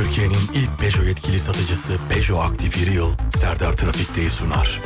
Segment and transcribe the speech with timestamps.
[0.00, 4.80] Türkiye'nin ilk Peugeot yetkili satıcısı Peugeot Aktif Yıl Serdar Trafik'teyi sunar.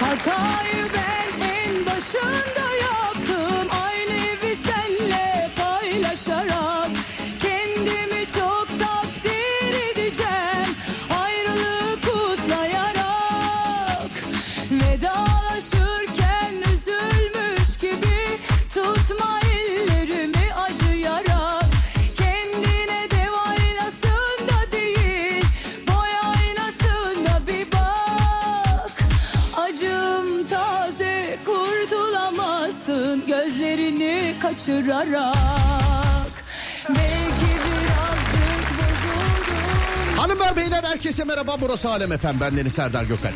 [0.00, 2.59] Hatayı ben en başında
[40.50, 43.32] Hanımlar beyler herkese merhaba burası Alem Efem ben Deniz Serdar Gökal.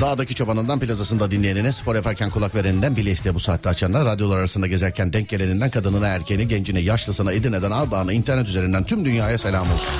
[0.00, 4.66] Dağdaki çobanından plazasında dinleyenine, spor yaparken kulak vereninden, bile isteye bu saatte açanlar, radyolar arasında
[4.66, 9.94] gezerken denk geleninden, kadınına, erkeğine, gencine, yaşlısına, Edirne'den, Ardahan'a, internet üzerinden tüm dünyaya selam olsun.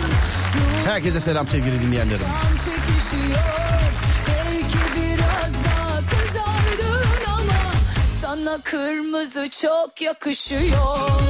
[0.84, 2.26] Herkese selam sevgili dinleyenlerim.
[8.64, 11.25] Kırmızı çok yakışıyor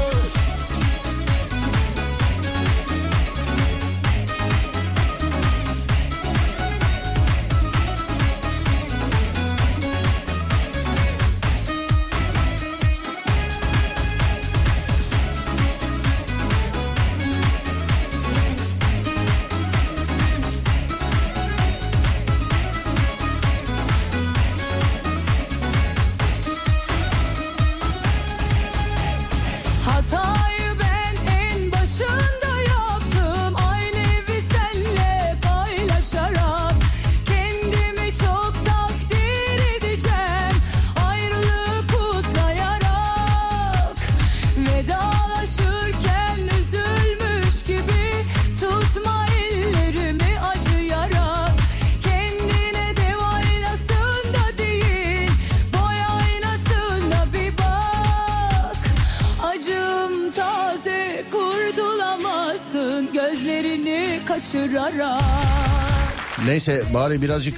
[66.47, 67.55] Neyse bari birazcık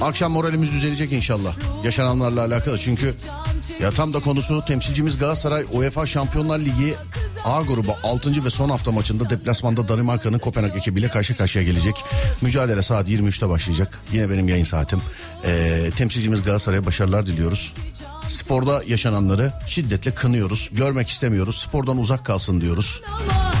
[0.00, 1.56] akşam moralimiz düzelecek inşallah.
[1.84, 3.14] Yaşananlarla alakalı çünkü
[3.80, 6.94] ya tam da konusu temsilcimiz Galatasaray UEFA Şampiyonlar Ligi
[7.44, 8.44] A grubu 6.
[8.44, 12.04] ve son hafta maçında deplasmanda Danimarka'nın Kopenhag ekibiyle karşı karşıya gelecek.
[12.42, 13.98] Mücadele saat 23'te başlayacak.
[14.12, 15.00] Yine benim yayın saatim.
[15.44, 17.74] Ee, temsilcimiz Galatasaray'a başarılar diliyoruz.
[18.28, 20.70] Sporda yaşananları şiddetle kınıyoruz.
[20.72, 21.56] Görmek istemiyoruz.
[21.58, 23.02] Spordan uzak kalsın diyoruz.
[23.06, 23.55] ama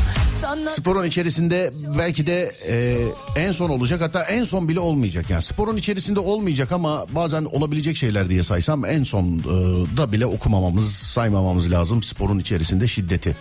[0.70, 2.96] Sporun içerisinde belki de e,
[3.36, 5.30] en son olacak hatta en son bile olmayacak.
[5.30, 10.26] Yani sporun içerisinde olmayacak ama bazen olabilecek şeyler diye saysam en son e, da bile
[10.26, 13.36] okumamamız, saymamamız lazım sporun içerisinde şiddeti.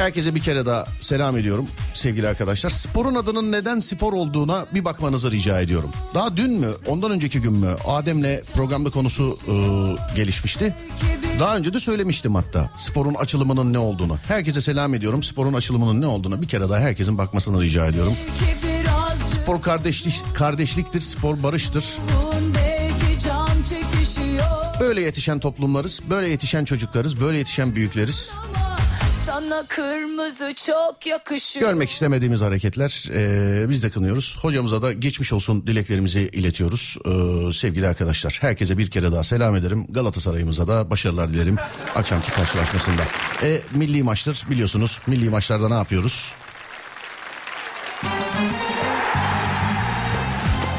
[0.00, 2.70] Herkese bir kere daha selam ediyorum sevgili arkadaşlar.
[2.70, 5.90] Sporun adının neden spor olduğuna bir bakmanızı rica ediyorum.
[6.14, 9.54] Daha dün mü, ondan önceki gün mü Adem'le programda konusu e,
[10.16, 10.74] gelişmişti.
[11.40, 14.18] Daha önce de söylemiştim hatta sporun açılımının ne olduğunu.
[14.28, 15.22] Herkese selam ediyorum.
[15.22, 18.14] Sporun açılımının ne olduğunu bir kere daha herkesin bakmasını rica ediyorum.
[19.24, 21.84] Spor kardeşlik kardeşliktir, spor barıştır.
[24.80, 28.32] Böyle yetişen toplumlarız, böyle yetişen çocuklarız, böyle yetişen büyükleriz.
[29.40, 34.38] Sana kırmızı çok yakışıyor Görmek istemediğimiz hareketler eee, biz de kınıyoruz.
[34.40, 38.38] Hocamıza da geçmiş olsun dileklerimizi iletiyoruz Eee, sevgili arkadaşlar.
[38.40, 39.86] Herkese bir kere daha selam ederim.
[39.88, 41.56] Galatasaray'ımıza da başarılar dilerim
[41.94, 43.02] akşamki karşılaşmasında.
[43.42, 44.98] E, milli maçtır biliyorsunuz.
[45.06, 46.32] Milli maçlarda ne yapıyoruz?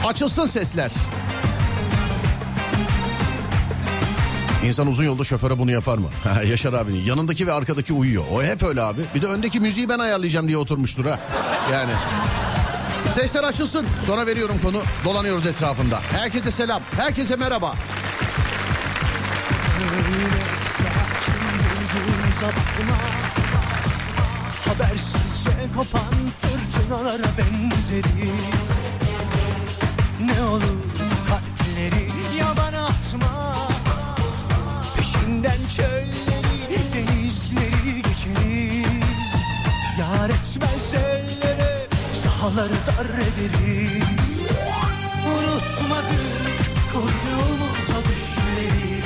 [0.05, 0.91] Açılsın sesler.
[4.65, 6.07] İnsan uzun yolda şoföre bunu yapar mı?
[6.49, 8.23] Yaşar abinin yanındaki ve arkadaki uyuyor.
[8.33, 9.01] O hep öyle abi.
[9.15, 11.19] Bir de öndeki müziği ben ayarlayacağım diye oturmuştur ha.
[11.71, 11.91] Yani.
[13.11, 13.85] Sesler açılsın.
[14.05, 14.81] Sonra veriyorum konu.
[15.05, 15.99] Dolanıyoruz etrafında.
[16.11, 16.81] Herkese selam.
[16.97, 17.75] Herkese merhaba.
[24.67, 26.03] Habersizce kopan
[26.41, 28.79] fırtınalara benzeriz
[30.25, 30.80] Ne olur
[42.51, 44.41] sahaları dar ederiz.
[45.27, 46.21] Unutmadık
[46.93, 49.01] kurduğumuz o düşleri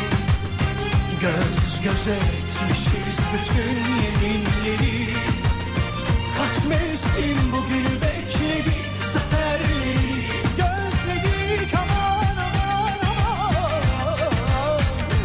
[1.22, 5.10] Göz göze etmişiz bütün yeminleri.
[6.38, 8.76] Kaç mevsim bugünü bekledi
[9.14, 10.26] Zaferleri.
[10.58, 14.82] Gözledik aman aman aman.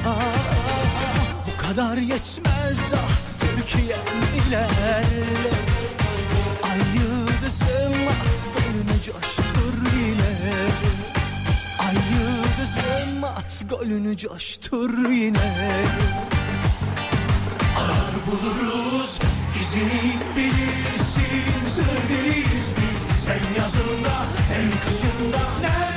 [0.07, 5.60] Ah, Bu kadar yetmez ah Türkiye'm ilerle
[8.91, 10.33] golünü coştur yine.
[11.79, 15.87] Ay yıldızım at golünü coştur yine.
[17.79, 19.19] Arar buluruz
[19.61, 21.69] izini bilirsin.
[21.69, 25.41] Sır deriz biz sen yazında hem kışında.
[25.61, 25.90] Nerede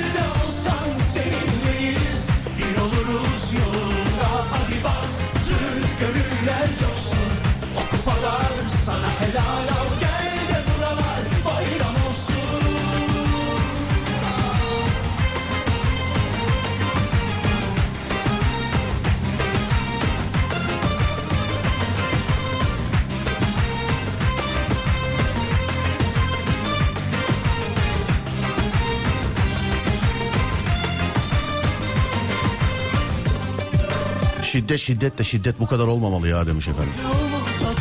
[34.53, 36.94] Şiddet şiddet de şiddet bu kadar olmamalı ya demiş efendim.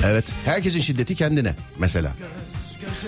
[0.05, 2.13] Evet herkesin şiddeti kendine mesela.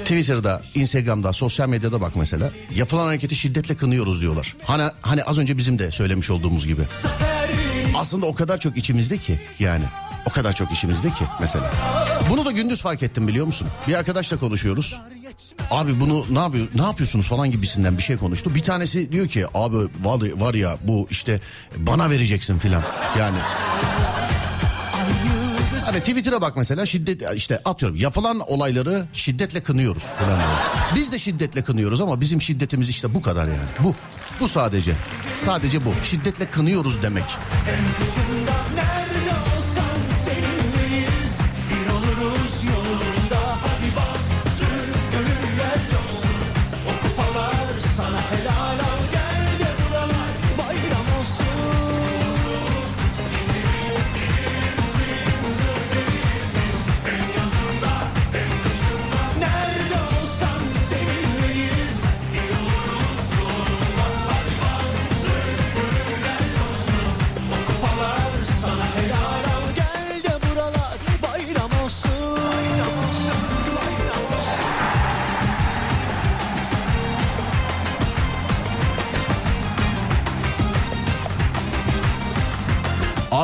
[0.05, 2.50] Twitter'da, Instagram'da, sosyal medyada bak mesela.
[2.75, 4.55] Yapılan hareketi şiddetle kınıyoruz diyorlar.
[4.64, 6.82] Hani hani az önce bizim de söylemiş olduğumuz gibi.
[7.94, 9.84] Aslında o kadar çok içimizde ki yani.
[10.26, 11.70] O kadar çok içimizde ki mesela.
[12.31, 13.69] Bunu da gündüz fark ettim biliyor musun?
[13.88, 14.96] Bir arkadaşla konuşuyoruz.
[15.70, 18.54] Abi bunu ne yapıyor ne yapıyorsunuz falan gibisinden bir şey konuştu.
[18.54, 21.40] Bir tanesi diyor ki abi var, var ya bu işte
[21.76, 22.82] bana vereceksin filan.
[23.19, 23.36] Yani
[25.84, 30.02] Hani Twitter'a bak mesela şiddet işte atıyorum yapılan olayları şiddetle kınıyoruz.
[30.02, 30.38] falan.
[30.94, 33.58] Biz de şiddetle kınıyoruz ama bizim şiddetimiz işte bu kadar yani.
[33.82, 33.94] Bu.
[34.40, 34.92] Bu sadece.
[35.36, 35.92] Sadece bu.
[36.04, 37.25] Şiddetle kınıyoruz demek.
[37.98, 39.04] Kışında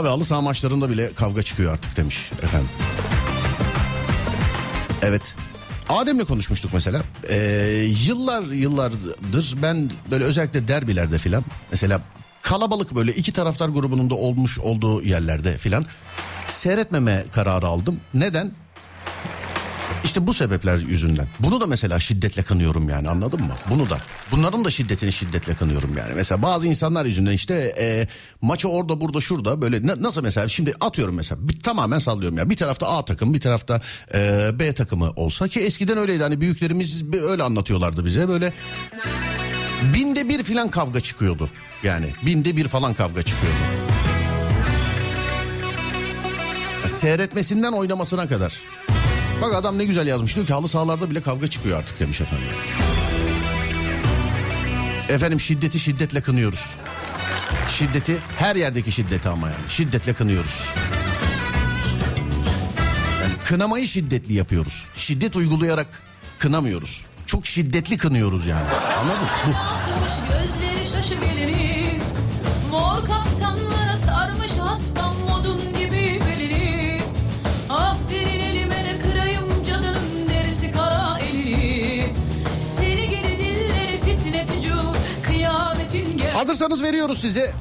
[0.00, 2.68] Abi halı saha maçlarında bile kavga çıkıyor artık demiş efendim.
[5.02, 5.34] Evet.
[5.88, 7.02] Adem'le konuşmuştuk mesela.
[7.28, 7.36] Ee,
[8.06, 12.00] yıllar yıllardır ben böyle özellikle derbilerde filan mesela
[12.42, 15.86] kalabalık böyle iki taraftar grubunun da olmuş olduğu yerlerde filan
[16.48, 18.00] seyretmeme kararı aldım.
[18.14, 18.52] Neden?
[20.04, 21.26] İşte bu sebepler yüzünden.
[21.40, 23.54] Bunu da mesela şiddetle kınıyorum yani anladın mı?
[23.70, 23.98] Bunu da.
[24.32, 26.12] Bunların da şiddetini şiddetle kınıyorum yani.
[26.16, 28.08] Mesela bazı insanlar yüzünden işte e,
[28.42, 32.50] maçı orada burada şurada böyle na- nasıl mesela şimdi atıyorum mesela bir, tamamen sallıyorum ya.
[32.50, 33.80] Bir tarafta A takım bir tarafta
[34.14, 38.52] e, B takımı olsa ki eskiden öyleydi hani büyüklerimiz öyle anlatıyorlardı bize böyle
[39.94, 41.50] binde bir filan kavga çıkıyordu.
[41.82, 43.56] Yani binde bir falan kavga çıkıyordu.
[46.86, 48.54] Seyretmesinden oynamasına kadar.
[49.42, 52.46] Bak adam ne güzel yazmış diyor ki halı sahalarda bile kavga çıkıyor artık demiş efendim.
[55.08, 56.66] Efendim şiddeti şiddetle kınıyoruz.
[57.78, 60.60] Şiddeti her yerdeki şiddeti ama yani şiddetle kınıyoruz.
[63.22, 64.84] Yani kınamayı şiddetli yapıyoruz.
[64.96, 66.02] Şiddet uygulayarak
[66.38, 67.04] kınamıyoruz.
[67.26, 68.68] Çok şiddetli kınıyoruz yani.
[69.00, 69.28] Anladın mı?
[69.46, 69.50] Bu.
[86.40, 87.52] Hazırsanız veriyoruz size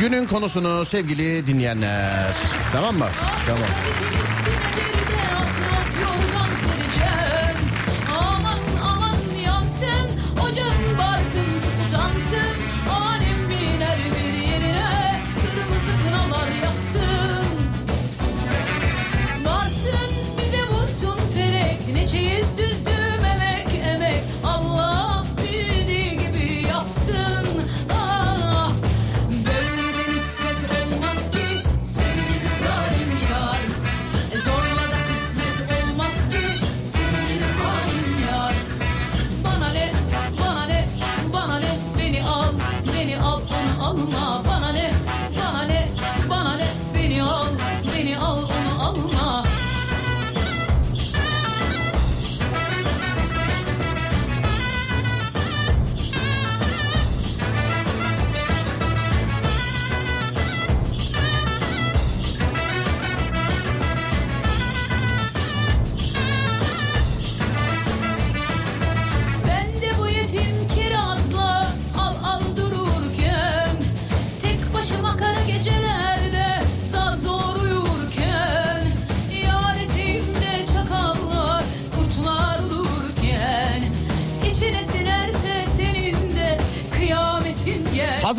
[0.00, 2.32] günün konusunu sevgili dinleyenler.
[2.72, 3.06] Tamam mı?
[3.46, 3.68] Tamam.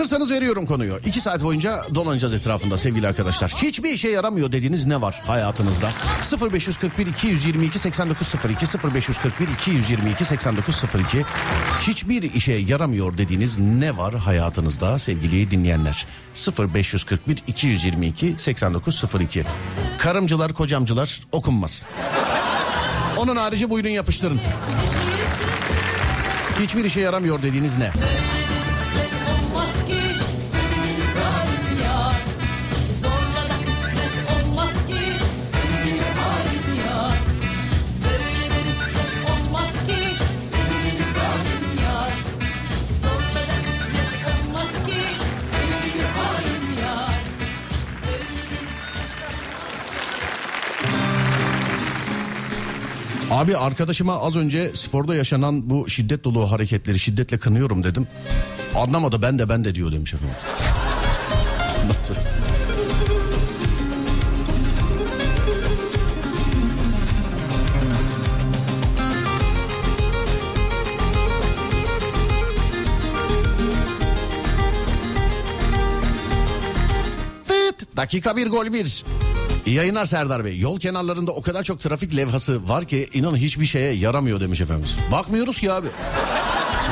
[0.06, 0.98] Hazırsanız veriyorum konuyu.
[1.06, 3.52] İki saat boyunca dolanacağız etrafında sevgili arkadaşlar.
[3.52, 5.90] Hiçbir işe yaramıyor dediğiniz ne var hayatınızda?
[6.52, 11.24] 0541 222 8902 0541 222 8902
[11.82, 16.06] Hiçbir işe yaramıyor dediğiniz ne var hayatınızda sevgili dinleyenler?
[16.60, 19.44] 0541 222 8902
[19.98, 21.86] Karımcılar, kocamcılar okunmaz.
[23.18, 24.42] Onun harici buyurun yapıştırın.
[26.60, 27.92] Hiçbir işe yaramıyor dediğiniz ne?
[53.36, 58.08] Abi arkadaşıma az önce sporda yaşanan bu şiddet dolu hareketleri şiddetle kınıyorum dedim.
[58.76, 60.36] Anlamadı ben de ben de diyor demiş efendim.
[77.98, 79.04] Dakika bir gol bir.
[79.66, 80.60] İyi yayınlar Serdar Bey.
[80.60, 84.96] Yol kenarlarında o kadar çok trafik levhası var ki inan hiçbir şeye yaramıyor demiş efendimiz.
[85.12, 85.88] Bakmıyoruz ki abi.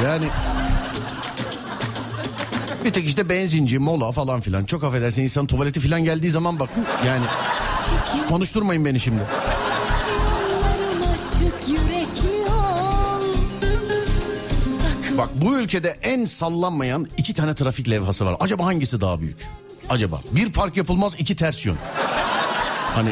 [0.04, 0.26] Yani
[2.86, 4.66] bir tek işte benzinci, mola falan filan.
[4.66, 7.26] Çok affedersin insan tuvaleti falan geldiği zaman bakın yani
[8.30, 9.22] konuşturmayın beni şimdi.
[15.18, 18.36] Bak bu ülkede en sallanmayan iki tane trafik levhası var.
[18.40, 19.48] Acaba hangisi daha büyük?
[19.90, 21.78] Acaba bir park yapılmaz iki ters yön.
[22.96, 23.10] Hani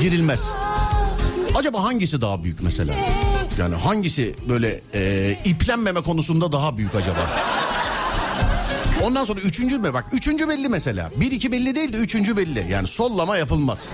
[0.00, 0.52] girilmez.
[1.54, 2.94] Acaba hangisi daha büyük mesela?
[3.58, 7.30] Yani hangisi böyle e, iplenmeme konusunda daha büyük acaba?
[9.02, 9.94] Ondan sonra üçüncü mü?
[9.94, 11.10] Bak üçüncü belli mesela.
[11.16, 12.66] Bir iki belli değil de üçüncü belli.
[12.70, 13.88] Yani sollama yapılmaz.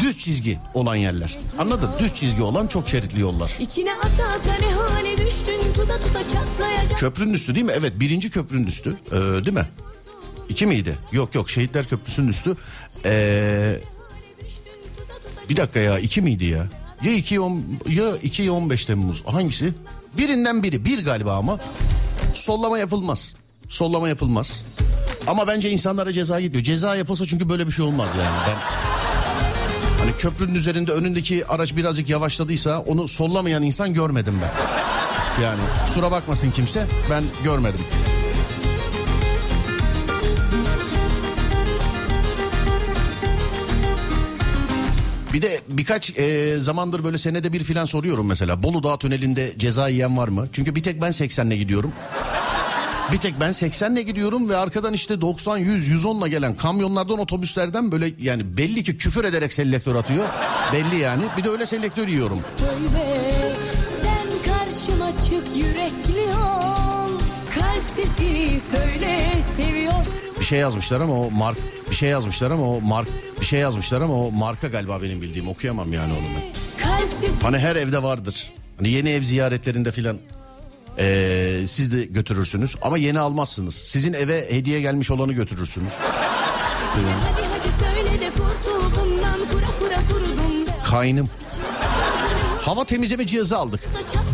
[0.00, 1.38] Düz çizgi olan yerler.
[1.58, 1.90] Anladın?
[1.98, 3.50] Düz çizgi olan çok şeritli yollar.
[3.60, 7.72] İçine ata ata ne hale düştün Tuta tuta çatlayacak Köprünün üstü değil mi?
[7.76, 8.96] Evet birinci köprünün üstü.
[9.12, 9.66] Ee, değil mi?
[10.48, 10.96] İki miydi?
[11.12, 12.56] Yok yok Şehitler Köprüsü'nün üstü.
[13.04, 13.80] Ee,
[15.50, 16.66] bir dakika ya iki miydi ya?
[17.02, 19.72] Ya 2 on, ya 2 ya 15 Temmuz hangisi?
[20.18, 21.58] Birinden biri bir galiba ama
[22.32, 23.34] sollama yapılmaz.
[23.68, 24.62] Sollama yapılmaz.
[25.26, 26.62] Ama bence insanlara ceza gidiyor.
[26.64, 28.36] Ceza yapılsa çünkü böyle bir şey olmaz yani.
[28.48, 28.56] Ben
[30.06, 34.50] Hani köprünün üzerinde önündeki araç birazcık yavaşladıysa onu sollamayan insan görmedim ben.
[35.44, 37.80] Yani kusura bakmasın kimse ben görmedim.
[45.36, 48.62] Bir de birkaç e, zamandır böyle senede bir filan soruyorum mesela.
[48.62, 50.46] Bolu Dağı tünelinde ceza yiyen var mı?
[50.52, 51.92] Çünkü bir tek ben 80'le gidiyorum.
[53.12, 58.12] Bir tek ben 80'le gidiyorum ve arkadan işte 90, 100, 110'la gelen kamyonlardan, otobüslerden böyle
[58.18, 60.24] yani belli ki küfür ederek selektör atıyor.
[60.72, 61.22] Belli yani.
[61.36, 62.40] Bir de öyle selektör yiyorum.
[62.58, 63.16] Söyle
[64.02, 67.10] sen karşıma çık yürekli ol
[67.54, 71.58] Kalp sesini söyle seviyorum Bir şey yazmışlar ama o mark
[71.90, 73.08] bir şey yazmışlar ama o mark
[73.40, 77.42] bir şey yazmışlar ama o marka galiba benim bildiğim okuyamam yani onu ben.
[77.42, 78.52] Hani her evde vardır.
[78.76, 80.18] Hani yeni ev ziyaretlerinde filan
[80.98, 83.74] eee, siz de götürürsünüz ama yeni almazsınız.
[83.74, 85.92] Sizin eve hediye gelmiş olanı götürürsünüz.
[86.00, 91.30] Hadi hadi söyle de kurtul bundan Kura kura kurudum ben Kaynım.
[92.60, 93.80] Hava temizleme cihazı aldık.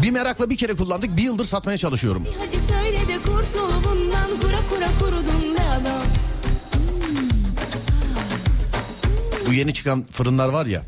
[0.03, 1.17] Bir merakla bir kere kullandık.
[1.17, 2.27] Bir yıldır satmaya çalışıyorum.
[2.39, 4.82] Hadi söyle de kurtul bundan Kura kura
[9.53, 10.83] Bu yeni çıkan fırınlar var ya.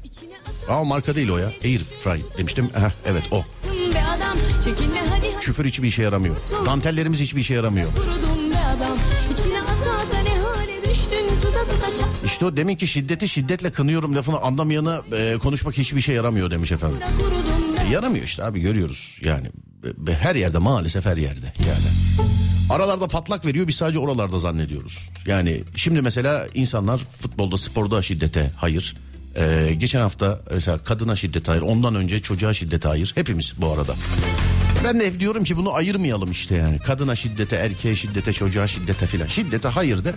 [0.68, 1.46] Ama marka değil o ya.
[1.64, 2.64] Air fry demiştim.
[2.74, 3.44] Heh, evet o.
[5.40, 6.36] Küfür hiçbir işe yaramıyor.
[6.66, 7.88] Dantellerimiz hiçbir işe yaramıyor.
[12.24, 16.72] İşte o demin ki şiddeti şiddetle kınıyorum lafını anlamayana e, konuşmak hiçbir işe yaramıyor demiş
[16.72, 16.98] efendim.
[17.86, 19.50] E, yaramıyor işte abi görüyoruz yani.
[20.20, 22.33] Her yerde maalesef her yerde yani.
[22.74, 25.10] Aralarda patlak veriyor biz sadece oralarda zannediyoruz.
[25.26, 28.96] Yani şimdi mesela insanlar futbolda sporda şiddete hayır.
[29.36, 31.62] Ee, geçen hafta mesela kadına şiddete hayır.
[31.62, 33.12] Ondan önce çocuğa şiddete hayır.
[33.14, 33.94] Hepimiz bu arada.
[34.84, 36.78] Ben de diyorum ki bunu ayırmayalım işte yani.
[36.78, 39.26] Kadına şiddete, erkeğe şiddete, çocuğa şiddete filan.
[39.26, 40.14] Şiddete hayır de.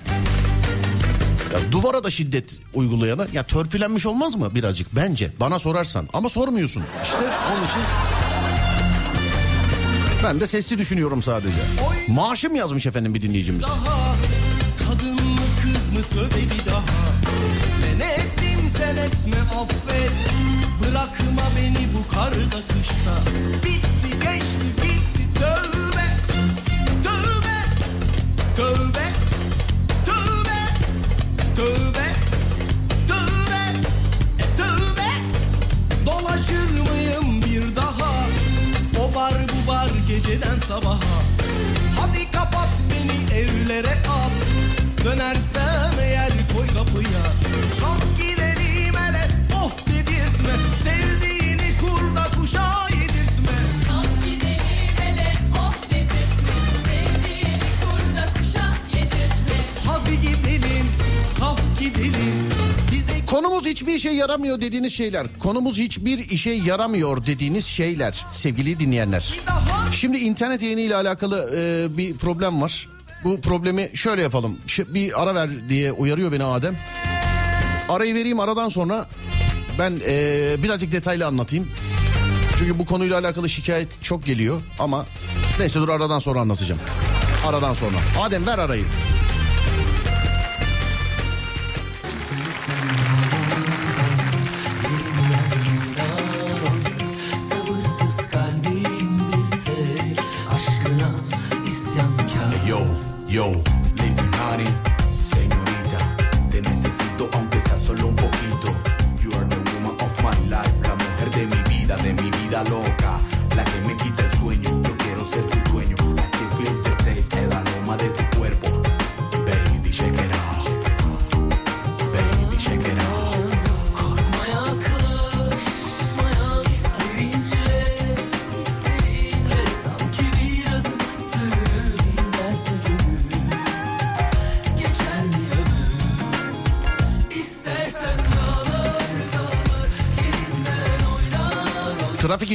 [1.53, 6.83] Ya duvara da şiddet uygulayana ya törpülenmiş olmaz mı birazcık bence bana sorarsan ama sormuyorsun
[7.03, 7.81] işte onun için
[10.24, 11.57] ben de sesli düşünüyorum sadece.
[12.07, 13.63] Maaşım yazmış efendim bir dinleyicimiz.
[13.63, 14.15] Daha,
[14.79, 16.83] kadın mı kız mı tövbe bir daha.
[17.97, 20.12] Ne ettim sen etme affet.
[20.81, 23.13] Bırakma beni bu karda kışta.
[23.65, 26.07] Bitti geçti bitti tövbe.
[27.03, 27.57] Tövbe.
[28.55, 29.05] Tövbe.
[30.05, 30.59] Tövbe.
[31.55, 31.87] Tövbe.
[40.67, 41.24] Sabaha.
[41.96, 44.36] Hadi kapat beni evlere at.
[45.03, 45.97] Dönersem
[63.38, 65.27] Konumuz hiçbir işe yaramıyor dediğiniz şeyler.
[65.39, 69.34] Konumuz hiçbir işe yaramıyor dediğiniz şeyler sevgili dinleyenler.
[69.91, 72.88] Şimdi internet yayını ile alakalı e, bir problem var.
[73.24, 74.58] Bu problemi şöyle yapalım.
[74.88, 76.75] Bir ara ver diye uyarıyor beni Adem.
[77.89, 79.06] Arayı vereyim aradan sonra
[79.79, 81.67] ben e, birazcık detaylı anlatayım.
[82.60, 85.06] Çünkü bu konuyla alakalı şikayet çok geliyor ama
[85.60, 86.82] neyse dur aradan sonra anlatacağım.
[87.48, 87.98] Aradan sonra.
[88.22, 88.84] Adem ver arayı.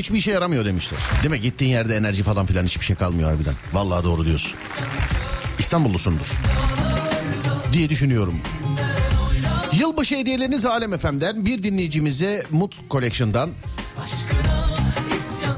[0.03, 1.01] Hiçbir işe yaramıyor demişler.
[1.23, 1.41] Değil mi?
[1.41, 3.55] Gittiğin yerde enerji falan filan hiçbir şey kalmıyor harbiden.
[3.73, 4.53] Vallahi doğru diyorsun.
[5.59, 6.27] İstanbullusundur.
[7.73, 8.35] Diye düşünüyorum.
[9.73, 13.51] Yılbaşı hediyeleriniz Alem FM'den bir dinleyicimize Mut Collection'dan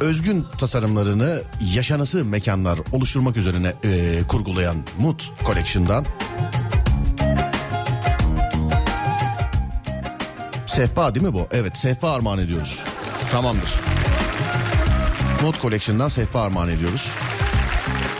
[0.00, 1.42] özgün tasarımlarını
[1.74, 6.06] yaşanası mekanlar oluşturmak üzerine e, kurgulayan Mut Collection'dan
[10.66, 11.48] Sehpa değil mi bu?
[11.52, 12.78] Evet sehpa armağan ediyoruz.
[13.32, 13.93] Tamamdır.
[15.44, 17.08] Mut Collection'dan sehpa armağan ediyoruz.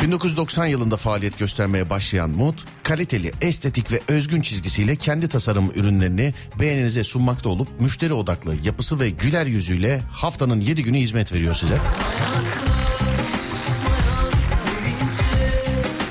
[0.02, 7.04] 1990 yılında faaliyet göstermeye başlayan Mut, kaliteli, estetik ve özgün çizgisiyle kendi tasarım ürünlerini beğeninize
[7.04, 11.78] sunmakta olup müşteri odaklı yapısı ve güler yüzüyle haftanın 7 günü hizmet veriyor size.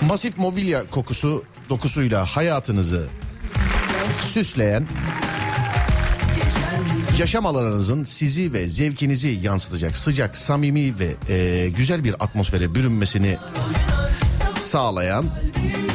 [0.07, 3.07] Masif mobilya kokusu dokusuyla hayatınızı
[4.21, 4.87] süsleyen
[7.19, 13.37] yaşam alanınızın sizi ve zevkinizi yansıtacak sıcak, samimi ve e, güzel bir atmosfere bürünmesini
[14.59, 15.25] sağlayan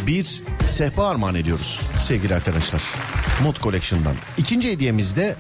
[0.07, 2.83] bir sehpa armağan ediyoruz sevgili arkadaşlar.
[3.43, 4.15] Mood Collection'dan.
[4.39, 5.37] İkinci hediyemiz de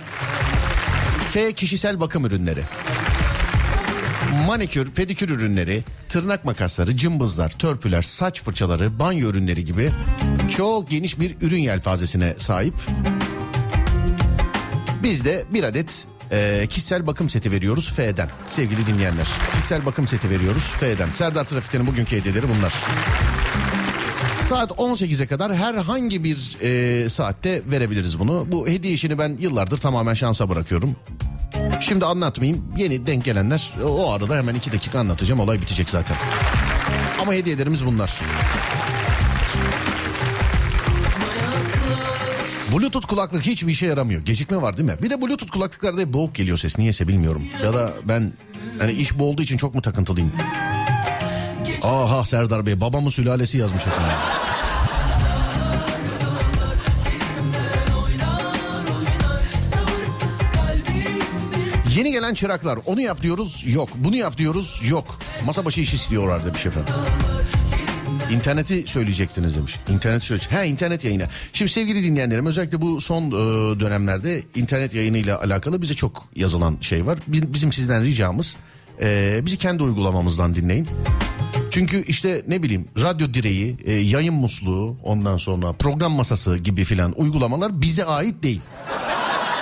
[1.30, 2.60] F kişisel bakım ürünleri.
[4.46, 9.90] Manikür, pedikür ürünleri, tırnak makasları, cımbızlar, törpüler, saç fırçaları, banyo ürünleri gibi
[10.56, 12.74] çok geniş bir ürün yelpazesine sahip.
[15.08, 19.26] Biz de bir adet e, kişisel bakım seti veriyoruz F'den sevgili dinleyenler.
[19.54, 21.08] Kişisel bakım seti veriyoruz F'den.
[21.12, 22.74] Serdar Trafik'ten bugünkü hediyeleri bunlar.
[24.48, 28.46] Saat 18'e kadar herhangi bir e, saatte verebiliriz bunu.
[28.52, 30.96] Bu hediye işini ben yıllardır tamamen şansa bırakıyorum.
[31.80, 32.64] Şimdi anlatmayayım.
[32.76, 35.40] Yeni denk gelenler o arada hemen iki dakika anlatacağım.
[35.40, 36.16] Olay bitecek zaten.
[37.20, 38.18] Ama hediyelerimiz bunlar.
[42.72, 44.22] Bluetooth kulaklık hiçbir işe yaramıyor.
[44.22, 44.96] Gecikme var değil mi?
[45.02, 46.78] Bir de Bluetooth kulaklıklarda hep boğuk geliyor ses.
[46.78, 47.42] Niyeyse bilmiyorum.
[47.64, 48.32] Ya da ben
[48.78, 50.32] hani iş bu olduğu için çok mu takıntılıyım?
[51.82, 54.12] Aha Serdar Bey babamın sülalesi yazmış efendim.
[61.94, 63.88] Yeni gelen çıraklar onu yap diyoruz yok.
[63.94, 65.18] Bunu yap diyoruz yok.
[65.46, 66.94] Masa başı iş istiyorlar demiş efendim.
[68.32, 69.76] İnterneti söyleyecektiniz demiş.
[69.92, 70.42] İnternet söyle.
[70.50, 71.26] Ha internet yayını.
[71.52, 73.30] Şimdi sevgili dinleyenlerim özellikle bu son e,
[73.80, 77.18] dönemlerde internet yayınıyla alakalı bize çok yazılan şey var.
[77.28, 78.56] Bi- Bizim sizden ricamız
[79.02, 80.88] e, bizi kendi uygulamamızdan dinleyin.
[81.70, 87.20] Çünkü işte ne bileyim radyo direği, e, yayın musluğu, ondan sonra program masası gibi filan
[87.20, 88.60] uygulamalar bize ait değil.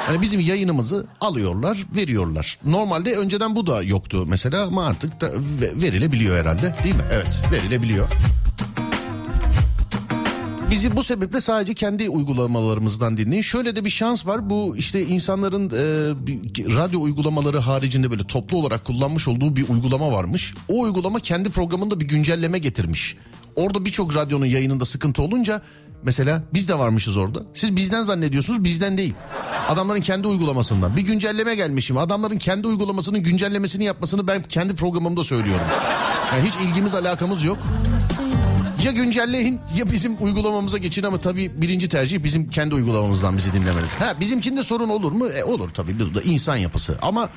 [0.08, 2.58] Yani bizim yayınımızı alıyorlar, veriyorlar.
[2.64, 7.02] Normalde önceden bu da yoktu mesela ama artık da ve- verilebiliyor herhalde değil mi?
[7.12, 8.08] Evet, verilebiliyor.
[10.70, 13.42] Bizi bu sebeple sadece kendi uygulamalarımızdan dinleyin.
[13.42, 14.50] Şöyle de bir şans var.
[14.50, 15.74] Bu işte insanların e,
[16.76, 20.54] radyo uygulamaları haricinde böyle toplu olarak kullanmış olduğu bir uygulama varmış.
[20.68, 23.16] O uygulama kendi programında bir güncelleme getirmiş.
[23.56, 25.62] Orada birçok radyonun yayınında sıkıntı olunca
[26.02, 27.42] mesela biz de varmışız orada.
[27.54, 29.14] Siz bizden zannediyorsunuz bizden değil.
[29.68, 30.96] Adamların kendi uygulamasından.
[30.96, 31.98] Bir güncelleme gelmişim.
[31.98, 35.66] Adamların kendi uygulamasının güncellemesini yapmasını ben kendi programımda söylüyorum.
[36.32, 37.58] Yani hiç ilgimiz alakamız yok.
[38.86, 43.94] Ya güncelleyin ya bizim uygulamamıza geçin ama tabii birinci tercih bizim kendi uygulamamızdan bizi dinlemeniz.
[43.98, 45.28] Ha bizimkinde sorun olur mu?
[45.28, 47.28] E, olur tabii bu da insan yapısı ama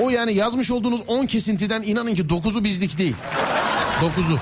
[0.00, 3.16] o yani yazmış olduğunuz 10 kesintiden inanın ki 9'u bizlik değil.
[4.00, 4.38] 9'u.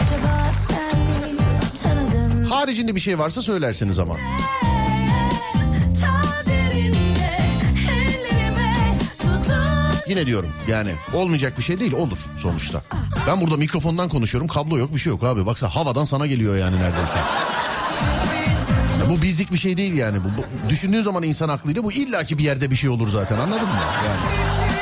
[0.00, 1.38] Acaba sen mi
[1.82, 4.16] tanıdın Haricinde bir şey varsa söylersiniz ama.
[10.08, 12.82] Yine diyorum yani olmayacak bir şey değil olur sonuçta.
[13.26, 15.46] Ben burada mikrofondan konuşuyorum kablo yok bir şey yok abi.
[15.46, 17.18] Baksana havadan sana geliyor yani neredeyse.
[19.00, 20.18] Ya bu bizlik bir şey değil yani.
[20.24, 23.62] Bu, bu- düşündüğün zaman insan aklıyla bu illaki bir yerde bir şey olur zaten anladın
[23.62, 23.78] mı?
[24.06, 24.73] Yani.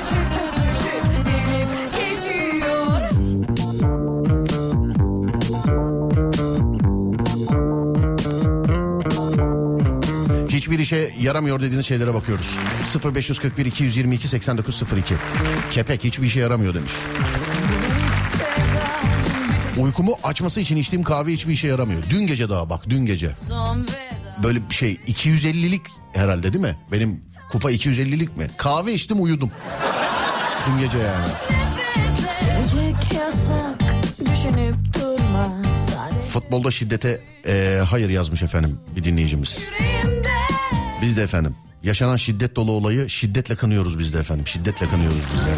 [10.73, 12.59] Hiçbir işe yaramıyor dediğiniz şeylere bakıyoruz.
[13.15, 15.15] 0541 222 8902.
[15.71, 16.93] Kepek hiçbir işe yaramıyor demiş.
[19.79, 22.03] Uykumu açması için içtiğim kahve hiçbir işe yaramıyor.
[22.11, 23.35] Dün gece daha bak dün gece.
[24.43, 25.83] Böyle bir şey 250'lik
[26.13, 26.77] herhalde değil mi?
[26.93, 28.47] Benim kupa 250'lik mi?
[28.57, 29.51] Kahve içtim uyudum.
[30.69, 31.27] Dün gece yani.
[36.33, 39.59] Futbolda şiddete eee, hayır yazmış efendim bir dinleyicimiz.
[39.81, 40.12] yüreğimde
[41.03, 44.47] Biz de efendim yaşanan şiddet dolu olayı şiddetle kınıyoruz biz de efendim.
[44.47, 45.51] Şiddetle kınıyoruz biz de.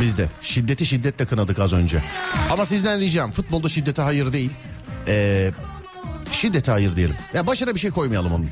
[0.00, 2.02] Biz de şiddeti şiddetle kınadık az önce.
[2.50, 4.50] Ama sizden ricam futbolda şiddete hayır değil.
[5.06, 5.52] Eee
[6.32, 7.16] şiddete hayır diyelim.
[7.34, 8.50] Ya başına bir şey koymayalım onun.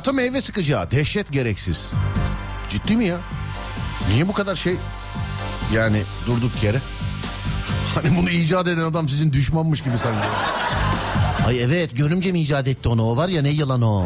[0.00, 1.90] Katı meyve sıkacağı dehşet gereksiz.
[2.68, 3.18] Ciddi mi ya?
[4.12, 4.74] Niye bu kadar şey?
[5.74, 6.80] Yani durduk yere.
[7.94, 10.28] Hani bunu icat eden adam sizin düşmanmış gibi sanki.
[11.46, 14.04] Ay evet görümce mi icat etti onu o var ya ne yalan o.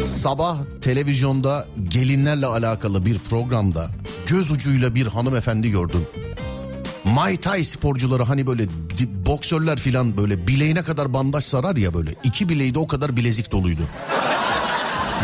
[0.00, 3.90] Sabah televizyonda gelinlerle alakalı bir programda
[4.26, 6.06] göz ucuyla bir hanımefendi gördüm.
[7.14, 8.66] Muay Thai sporcuları hani böyle
[9.26, 12.14] boksörler filan böyle bileğine kadar bandaj sarar ya böyle.
[12.24, 13.82] iki bileği de o kadar bilezik doluydu.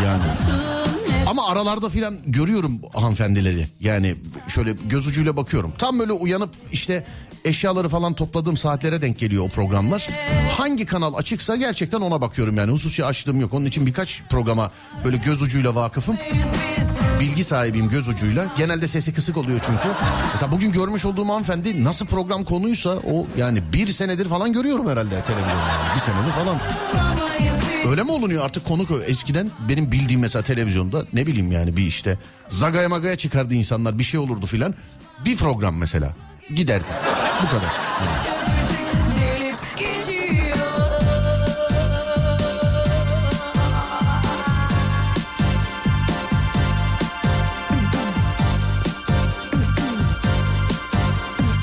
[0.05, 0.74] Yani.
[1.27, 3.65] Ama aralarda filan görüyorum hanımefendileri.
[3.79, 4.15] Yani
[4.47, 5.73] şöyle göz ucuyla bakıyorum.
[5.77, 7.05] Tam böyle uyanıp işte
[7.45, 10.07] eşyaları falan topladığım saatlere denk geliyor o programlar.
[10.57, 12.71] Hangi kanal açıksa gerçekten ona bakıyorum yani.
[12.71, 13.53] Hususi açtığım yok.
[13.53, 14.71] Onun için birkaç programa
[15.05, 16.17] böyle göz ucuyla vakıfım.
[17.19, 18.45] Bilgi sahibiyim göz ucuyla.
[18.57, 19.87] Genelde sesi kısık oluyor çünkü.
[20.33, 25.21] Mesela bugün görmüş olduğum hanımefendi nasıl program konuysa o yani bir senedir falan görüyorum herhalde
[25.21, 25.95] televizyonda.
[25.95, 26.57] Bir senedir falan.
[27.89, 31.87] Öyle mi olunuyor artık konu ko- eskiden benim bildiğim mesela televizyonda ne bileyim yani bir
[31.87, 32.17] işte
[32.49, 34.73] zagaya magaya çıkardı insanlar bir şey olurdu filan.
[35.25, 36.13] Bir program mesela
[36.55, 36.85] giderdi.
[37.43, 37.71] Bu kadar.
[38.05, 38.35] Yani.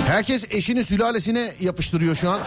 [0.06, 2.40] Herkes eşini sülalesine yapıştırıyor şu an.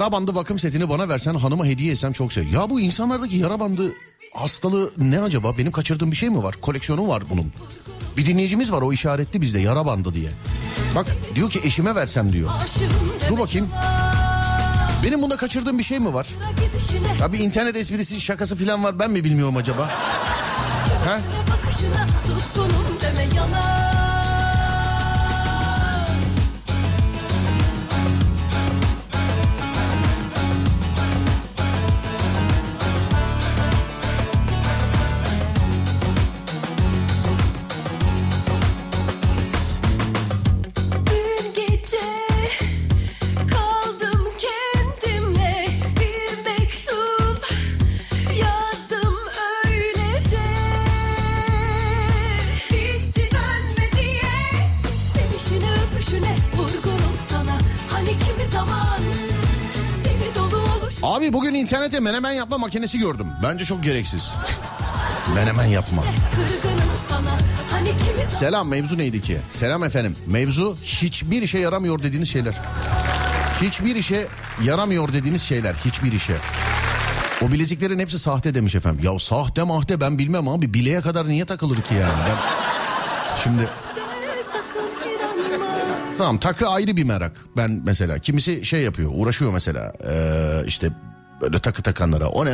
[0.00, 2.46] Yara bandı bakım setini bana versen hanıma hediye etsem çok sev.
[2.46, 3.92] Ya bu insanlardaki yara bandı
[4.34, 5.58] hastalığı ne acaba?
[5.58, 6.54] Benim kaçırdığım bir şey mi var?
[6.60, 7.52] Koleksiyonu var bunun.
[8.16, 10.30] Bir dinleyicimiz var o işaretli bizde yara bandı diye.
[10.94, 12.50] Bak diyor ki eşime versem diyor.
[13.28, 13.68] Dur bakayım.
[15.04, 16.26] Benim bunda kaçırdığım bir şey mi var?
[17.32, 19.90] bir internet esprisi şakası falan var ben mi bilmiyorum acaba?
[21.04, 21.20] Ha?
[61.70, 63.26] İnternete menemen yapma makinesi gördüm.
[63.42, 64.30] Bence çok gereksiz.
[65.34, 66.02] menemen yapma.
[67.70, 67.92] Hani
[68.30, 69.38] Selam mevzu neydi ki?
[69.50, 70.16] Selam efendim.
[70.26, 72.54] Mevzu hiçbir işe yaramıyor dediğiniz şeyler.
[73.62, 74.26] Hiçbir işe
[74.64, 75.74] yaramıyor dediğiniz şeyler.
[75.74, 76.36] Hiçbir işe.
[77.42, 79.04] O bileziklerin hepsi sahte demiş efendim.
[79.04, 80.74] Ya sahte mahte ben bilmem abi.
[80.74, 82.18] Bileğe kadar niye takılır ki yani?
[82.28, 82.36] Ben...
[83.42, 83.68] Şimdi
[86.18, 87.36] tamam takı ayrı bir merak.
[87.56, 89.92] Ben mesela kimisi şey yapıyor uğraşıyor mesela.
[90.08, 90.90] Ee, işte
[91.40, 92.28] böyle takı takanlara.
[92.28, 92.50] O ne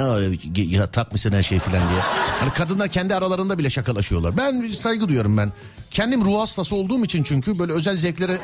[0.55, 2.01] ya, takmışsın her şey filan diye.
[2.41, 4.37] Hani kadınlar kendi aralarında bile şakalaşıyorlar.
[4.37, 5.53] Ben saygı duyuyorum ben.
[5.91, 8.39] Kendim ruh hastası olduğum için çünkü böyle özel zevklere...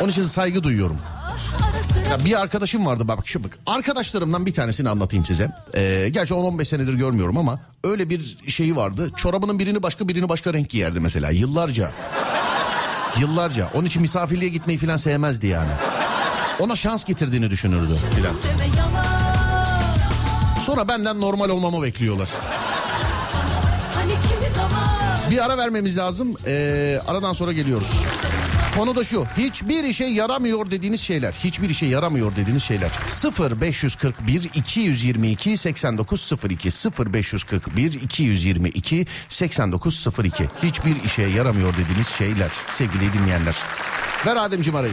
[0.00, 0.98] Onun için saygı duyuyorum.
[2.10, 3.58] Ya bir arkadaşım vardı bak şu bak.
[3.66, 5.50] Arkadaşlarımdan bir tanesini anlatayım size.
[5.74, 9.10] Ee, gerçi 10-15 senedir görmüyorum ama öyle bir şeyi vardı.
[9.16, 11.90] Çorabının birini başka birini başka renk giyerdi mesela yıllarca.
[13.20, 13.70] Yıllarca.
[13.74, 15.70] Onun için misafirliğe gitmeyi falan sevmezdi yani.
[16.60, 18.34] Ona şans getirdiğini düşünürdü filan.
[20.64, 22.28] Sonra benden normal olmamı bekliyorlar.
[25.30, 26.34] Bir ara vermemiz lazım.
[26.46, 27.90] Ee, aradan sonra geliyoruz.
[28.76, 29.24] Konu da şu.
[29.36, 31.32] Hiçbir işe yaramıyor dediğiniz şeyler.
[31.32, 32.90] Hiçbir işe yaramıyor dediğiniz şeyler.
[33.08, 40.48] 0 541 222 8902 0 541 222 8902.
[40.62, 43.54] Hiçbir işe yaramıyor dediğiniz şeyler sevgili dinleyenler.
[44.26, 44.92] Ver Ademciğim arayı.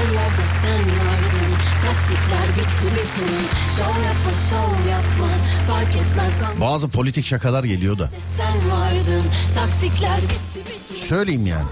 [0.00, 1.52] Yerde sen vardın.
[1.86, 3.32] Taktikler bitti bitti.
[3.76, 5.28] Şov yapma şov yapma.
[5.68, 8.10] Fark etmez Bazı politik şakalar geliyor da.
[8.36, 9.22] sen vardın.
[9.54, 11.00] Taktikler bitti bitti.
[11.06, 11.64] Söyleyeyim yani.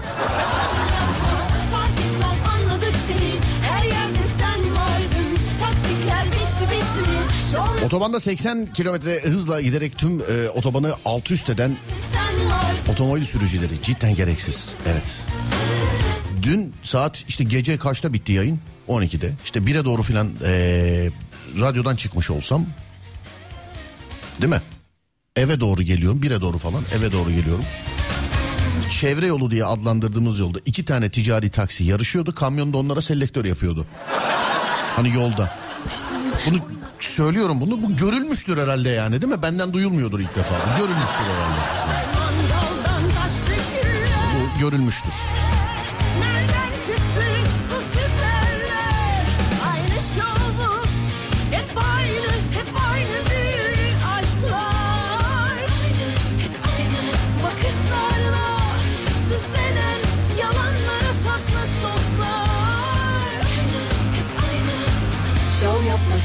[7.53, 11.77] Sen Otobanda 80 kilometre hızla giderek tüm e, otobanı alt üst eden
[12.11, 14.75] sen otomobil sürücüleri cidden gereksiz.
[14.87, 15.23] Evet.
[16.47, 18.59] Dün saat işte gece kaçta bitti yayın?
[18.87, 19.31] 12'de.
[19.43, 21.09] İşte 1'e doğru filan eee,
[21.59, 22.65] radyodan çıkmış olsam.
[24.41, 24.61] Değil mi?
[25.35, 26.21] Eve doğru geliyorum.
[26.21, 27.65] 1'e doğru falan eve doğru geliyorum.
[28.89, 32.35] Çevre yolu diye adlandırdığımız yolda iki tane ticari taksi yarışıyordu.
[32.35, 33.85] Kamyon da onlara selektör yapıyordu.
[34.95, 35.51] Hani yolda.
[36.47, 36.57] Bunu
[36.99, 37.81] söylüyorum bunu.
[37.81, 39.41] Bu görülmüştür herhalde yani değil mi?
[39.41, 40.55] Benden duyulmuyordur ilk defa.
[40.77, 41.59] Görülmüştür herhalde.
[44.35, 45.13] Bu görülmüştür.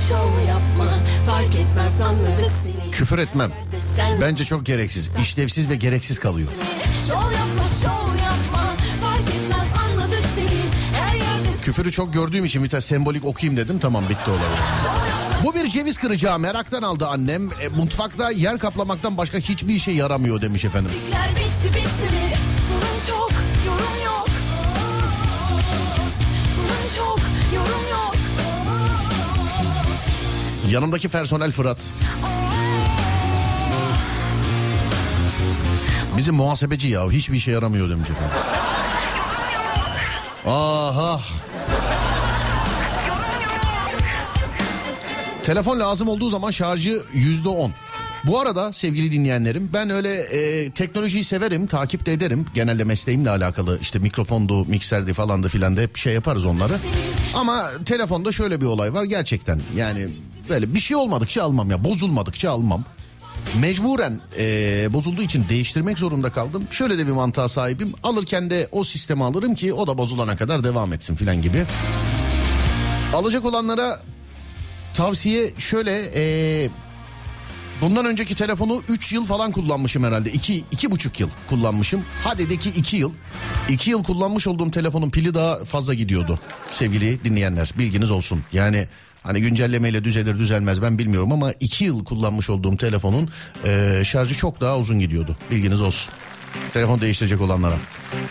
[0.08, 0.86] Şov yapma
[1.26, 3.52] fark etmez anladık seni Küfür etmem.
[4.20, 5.10] Bence çok gereksiz.
[5.22, 6.48] işlevsiz ve gereksiz kalıyor.
[7.08, 10.60] şov yapma şov yapma fark etmez anladık seni
[11.02, 13.78] Her yerde Küfürü çok gördüğüm için bir tane sembolik okuyayım dedim.
[13.78, 14.40] Tamam bitti olay.
[15.44, 17.50] Bu bir ceviz kıracağı meraktan aldı annem.
[17.50, 20.90] E, mutfakta yer kaplamaktan başka hiçbir işe yaramıyor demiş efendim.
[21.36, 22.38] Bitti bitti?
[22.68, 23.31] Sorun çok,
[30.72, 31.92] Yanımdaki personel Fırat.
[36.16, 38.36] Bizim muhasebeci ya hiçbir işe yaramıyor demiş efendim.
[40.46, 41.20] Aha.
[45.44, 47.72] Telefon lazım olduğu zaman şarjı yüzde on.
[48.26, 52.46] Bu arada sevgili dinleyenlerim ben öyle e, teknolojiyi severim takip de ederim.
[52.54, 56.72] Genelde mesleğimle alakalı işte mikrofondu, mikserdi falan da filan da hep şey yaparız onları.
[57.34, 60.08] Ama telefonda şöyle bir olay var gerçekten yani
[60.48, 62.84] böyle bir şey olmadıkça almam ya bozulmadıkça almam.
[63.60, 66.66] Mecburen e, bozulduğu için değiştirmek zorunda kaldım.
[66.70, 67.92] Şöyle de bir mantığa sahibim.
[68.02, 71.64] Alırken de o sistemi alırım ki o da bozulana kadar devam etsin filan gibi.
[73.14, 74.00] Alacak olanlara
[74.94, 76.68] tavsiye şöyle e,
[77.80, 80.32] bundan önceki telefonu 3 yıl falan kullanmışım herhalde.
[80.32, 82.04] 2 iki, buçuk yıl kullanmışım.
[82.24, 83.12] Hadi de ki 2 yıl.
[83.68, 86.38] 2 yıl kullanmış olduğum telefonun pili daha fazla gidiyordu.
[86.70, 88.42] Sevgili dinleyenler bilginiz olsun.
[88.52, 88.88] Yani
[89.22, 93.30] hani güncellemeyle düzelir düzelmez ben bilmiyorum ama 2 yıl kullanmış olduğum telefonun
[93.64, 95.36] e, şarjı çok daha uzun gidiyordu.
[95.50, 96.12] Bilginiz olsun.
[96.72, 97.74] Telefon değiştirecek olanlara.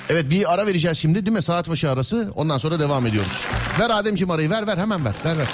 [0.10, 1.44] Evet bir ara vereceğiz şimdi değil mi?
[1.44, 2.32] Saat başı arası.
[2.36, 3.46] Ondan sonra devam ediyoruz.
[3.80, 5.14] Ver Ademciğim arayı ver ver hemen ver.
[5.26, 5.48] Ver ver.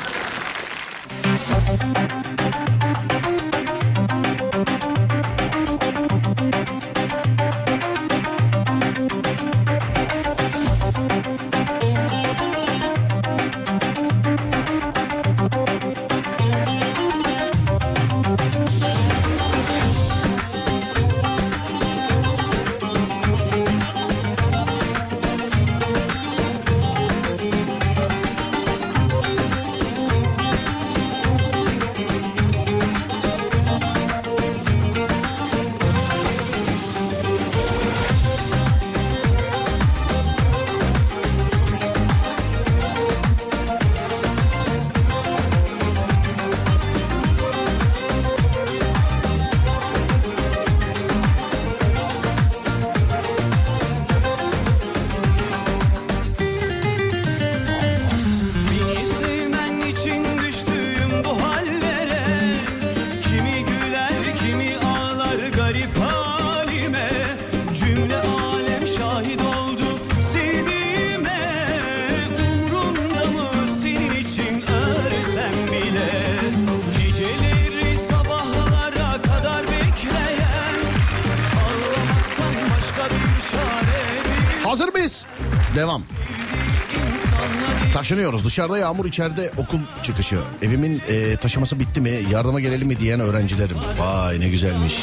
[88.37, 88.45] Taşınıyoruz.
[88.45, 90.39] Dışarıda yağmur, içeride okul çıkışı.
[90.61, 93.77] Evimin e, taşıması bitti mi, yardıma gelelim mi diyen öğrencilerim.
[93.99, 94.99] Vay ne güzelmiş.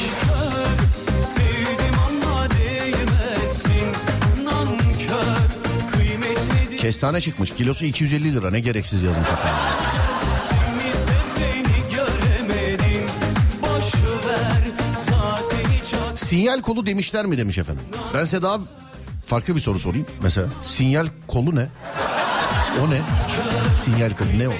[6.77, 7.53] Kestane çıkmış.
[7.53, 8.51] Kilosu 250 lira.
[8.51, 9.59] Ne gereksiz yazmış efendim.
[16.15, 17.85] Sinyal kolu demişler mi demiş efendim.
[18.13, 18.59] Ben size daha
[19.25, 20.05] farklı bir soru sorayım.
[20.23, 21.67] Mesela sinyal kolu ne?
[22.83, 23.01] O ne?
[23.83, 24.51] Sinyal kolu ne o?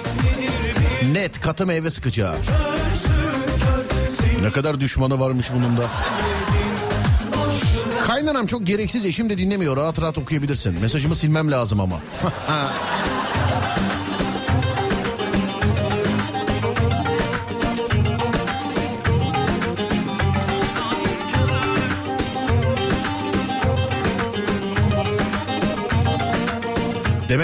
[1.12, 2.36] Net katı meyve sıkacağı.
[4.42, 5.90] Ne kadar düşmanı varmış bunun da.
[8.08, 10.82] Kaynanam çok gereksiz eşim de dinlemiyor rahat rahat okuyabilirsin.
[10.82, 11.96] Mesajımı silmem lazım ama.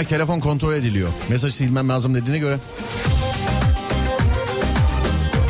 [0.02, 1.08] Demek telefon kontrol ediliyor.
[1.30, 2.58] Mesaj silmem lazım dediğine göre.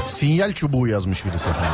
[0.06, 1.70] Sinyal çubuğu yazmış birisi efendim.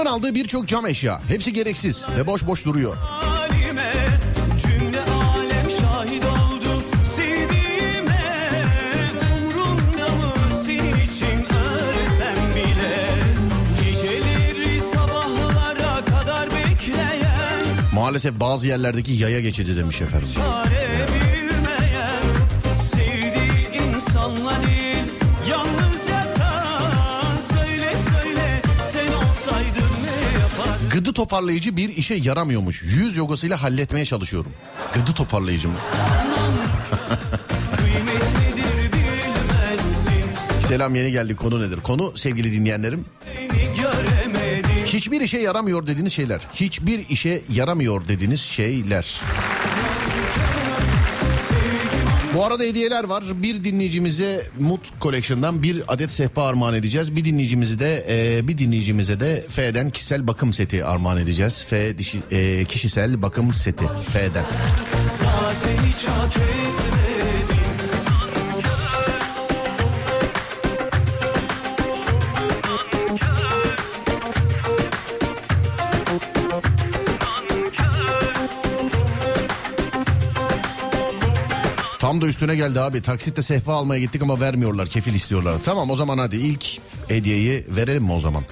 [0.00, 1.20] Hanımın aldığı birçok cam eşya.
[1.28, 2.96] Hepsi gereksiz ve boş boş duruyor.
[17.94, 20.28] Maalesef bazı yerlerdeki yaya geçidi demiş efendim.
[20.34, 21.29] Çare
[31.20, 32.82] toparlayıcı bir işe yaramıyormuş.
[32.82, 34.52] Yüz yogasıyla halletmeye çalışıyorum.
[34.92, 35.74] Gıdı toparlayıcı mı?
[40.68, 41.78] Selam yeni geldi konu nedir?
[41.82, 43.04] Konu sevgili dinleyenlerim
[44.86, 46.40] hiçbir işe yaramıyor dediğiniz şeyler.
[46.54, 49.20] Hiçbir işe yaramıyor dediğiniz şeyler.
[52.34, 53.24] Bu arada hediyeler var.
[53.34, 57.16] Bir dinleyicimize Mut Collection'dan bir adet sehpa armağan edeceğiz.
[57.16, 61.64] Bir dinleyicimizi de e, bir dinleyicimize de F'den kişisel bakım seti armağan edeceğiz.
[61.68, 64.44] F dişi, e, kişisel bakım seti F'den.
[65.18, 67.09] Zaten hiç hak etmedim
[82.10, 83.02] Tam da üstüne geldi abi.
[83.02, 84.88] Taksitle sehpa almaya gittik ama vermiyorlar.
[84.88, 85.56] Kefil istiyorlar.
[85.64, 86.64] Tamam o zaman hadi ilk
[87.08, 88.42] hediyeyi verelim mi o zaman?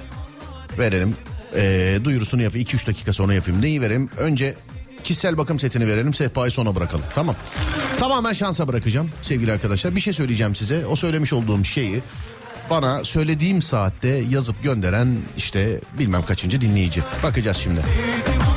[0.79, 1.17] Verelim.
[1.57, 2.67] Ee, duyurusunu yapayım.
[2.67, 3.63] 2-3 dakika sonra yapayım.
[3.63, 4.11] Neyi verelim?
[4.19, 4.55] Önce
[5.05, 6.15] kişisel bakım setini verelim.
[6.15, 7.05] Sehpayı sona bırakalım.
[7.15, 7.35] Tamam.
[7.99, 9.97] Tamamen şansa bırakacağım sevgili arkadaşlar.
[9.97, 10.87] Bir şey söyleyeceğim size.
[10.87, 12.03] O söylemiş olduğum şeyi
[12.71, 17.03] bana söylediğim saatte yazıp gönderen işte bilmem kaçıncı dinleyici.
[17.23, 17.81] Bakacağız şimdi.
[18.41, 18.47] Ama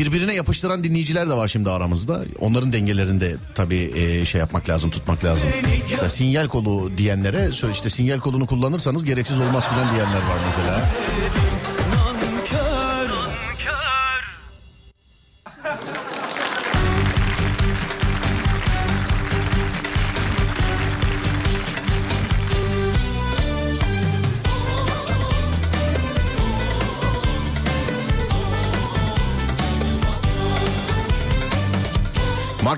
[0.00, 2.24] Birbirine yapıştıran dinleyiciler de var şimdi aramızda.
[2.38, 5.48] Onların dengelerinde tabii e, şey yapmak lazım, tutmak lazım.
[5.90, 10.90] Mesela sinyal kolu diyenlere işte sinyal kolunu kullanırsanız gereksiz olmaz filan diyenler var mesela.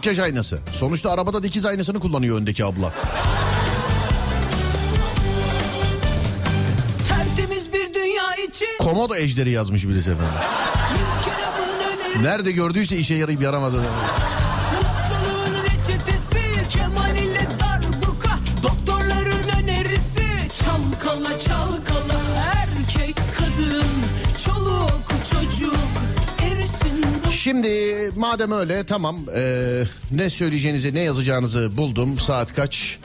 [0.02, 0.58] Makyaj aynası.
[0.72, 2.92] Sonuçta arabada dikiz aynasını kullanıyor öndeki abla.
[7.08, 10.34] Tertemiz bir dünya için Komodo ejderi yazmış birisi efendim.
[12.22, 13.82] Nerede gördüyse işe yarayıp yaramadı.
[27.52, 32.18] Şimdi madem öyle tamam ee, ne söyleyeceğinizi ne yazacağınızı buldum.
[32.18, 32.98] Saat kaç?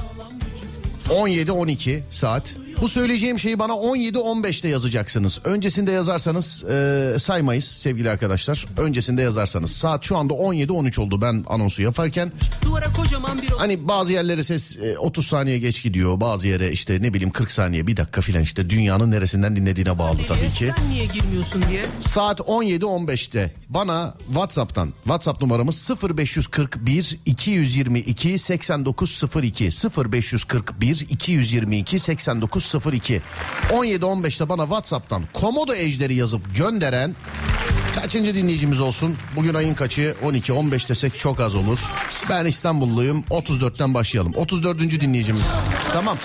[1.10, 2.56] 17-12 saat.
[2.82, 5.40] Bu söyleyeceğim şeyi bana 17-15'te yazacaksınız.
[5.44, 8.66] Öncesinde yazarsanız ee, saymayız sevgili arkadaşlar.
[8.78, 9.72] Öncesinde yazarsanız.
[9.72, 12.32] Saat şu anda 17-13 oldu ben anonsu yaparken.
[13.58, 16.20] Hani bazı yerlere ses e, 30 saniye geç gidiyor.
[16.20, 20.18] Bazı yere işte ne bileyim 40 saniye bir dakika filan işte dünyanın neresinden dinlediğine bağlı
[20.28, 20.74] tabii ki.
[22.02, 29.70] Saat 17.15'te bana WhatsApp'tan WhatsApp numaramız 0541 222 8902
[30.12, 32.67] 0541 222 8902
[33.70, 37.16] 17.15'te bana WhatsApp'tan Komodo ejderi yazıp gönderen
[38.02, 39.16] kaçıncı dinleyicimiz olsun?
[39.36, 40.16] Bugün ayın kaçı?
[40.24, 41.80] 12 15 desek çok az olur.
[42.30, 43.24] Ben İstanbulluyum.
[43.30, 44.34] 34'ten başlayalım.
[44.36, 44.80] 34.
[44.80, 45.42] dinleyicimiz.
[45.94, 46.18] Tamam.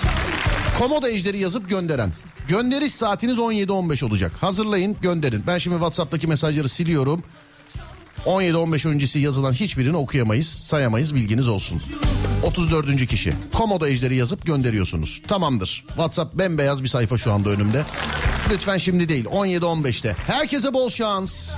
[0.79, 2.13] Komodo ejderi yazıp gönderen.
[2.47, 4.31] Gönderiş saatiniz 17-15 olacak.
[4.41, 5.43] Hazırlayın gönderin.
[5.47, 7.23] Ben şimdi WhatsApp'taki mesajları siliyorum.
[8.25, 11.81] 17-15 öncesi yazılan hiçbirini okuyamayız, sayamayız bilginiz olsun.
[12.43, 13.07] 34.
[13.07, 13.33] kişi.
[13.53, 15.21] Komodo ejderi yazıp gönderiyorsunuz.
[15.27, 15.83] Tamamdır.
[15.87, 17.83] WhatsApp bembeyaz bir sayfa şu anda önümde.
[18.51, 20.15] Lütfen şimdi değil 17-15'te.
[20.27, 21.51] Herkese bol şans.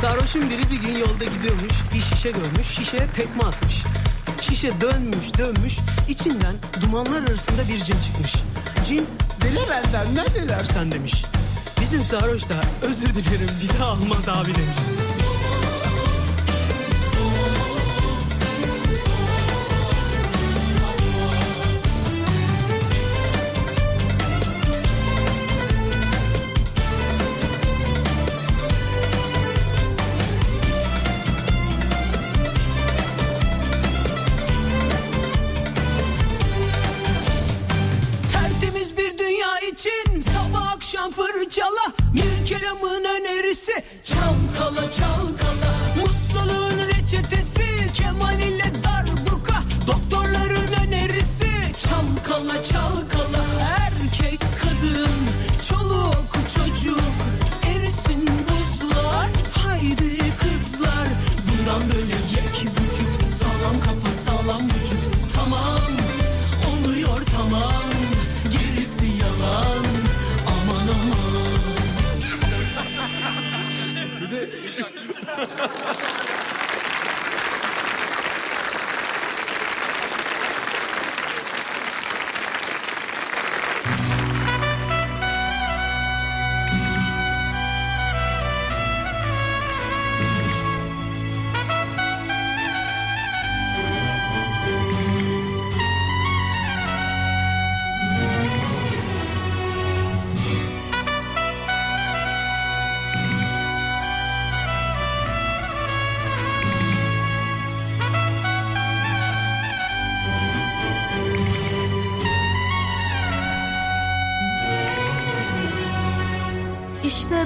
[0.00, 3.82] Sarhoşun biri bir gün yolda gidiyormuş Bir şişe görmüş şişeye tekme atmış
[4.40, 5.78] Şişe dönmüş dönmüş
[6.08, 8.34] içinden dumanlar arasında bir cin çıkmış
[8.86, 9.06] Cin
[9.42, 11.24] dele benden ne dilersen demiş.
[11.80, 14.99] Bizim sarhoş da özür dilerim bir daha almaz abi demiş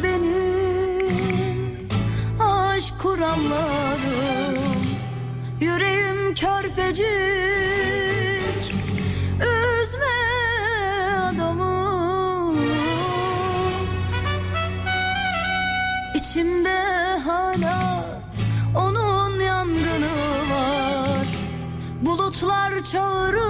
[0.03, 1.89] benim
[2.41, 4.75] aşk kuramlarım.
[5.61, 7.05] Yüreğim körpecik
[9.41, 10.17] üzme
[11.33, 12.55] adamı.
[16.15, 16.79] İçimde
[17.25, 18.05] hala
[18.77, 20.15] onun yangını
[20.51, 21.27] var.
[22.01, 23.44] Bulutlar çağırır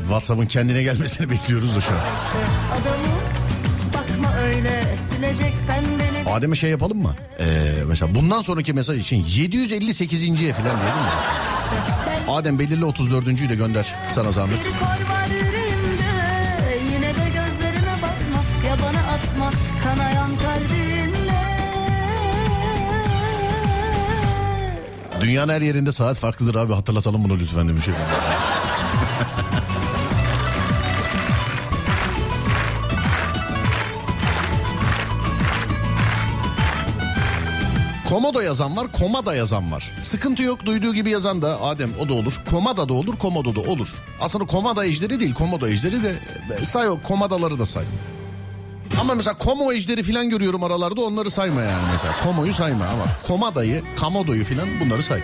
[0.00, 2.00] Evet WhatsApp'ın kendine gelmesini bekliyoruz da şu an.
[6.26, 7.14] Adem'e şey yapalım mı?
[7.40, 11.10] Ee, mesela bundan sonraki mesaj için 758.ye falan diyelim mi?
[12.28, 14.58] Adem belirli 34.'ü de gönder sana zahmet.
[19.14, 19.50] atma
[19.84, 21.40] kanayan kalbimle
[25.20, 28.49] Dünyanın her yerinde saat farklıdır abi hatırlatalım bunu lütfen demiş efendim.
[38.10, 39.92] Komodo yazan var, komada yazan var.
[40.00, 42.40] Sıkıntı yok, duyduğu gibi yazan da Adem o da olur.
[42.50, 43.88] Komada da olur, komodo da olur.
[44.20, 46.14] Aslında komada ejderi değil, komodo ejderi de
[46.60, 47.84] e, say o komadaları da say.
[49.00, 52.14] Ama mesela komo ejderi falan görüyorum aralarda onları sayma yani mesela.
[52.24, 55.20] Komoyu sayma ama komadayı, kamodoyu falan bunları say.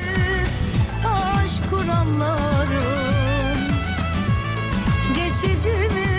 [1.05, 2.77] Aşk kuramların
[5.15, 6.16] Geçici mi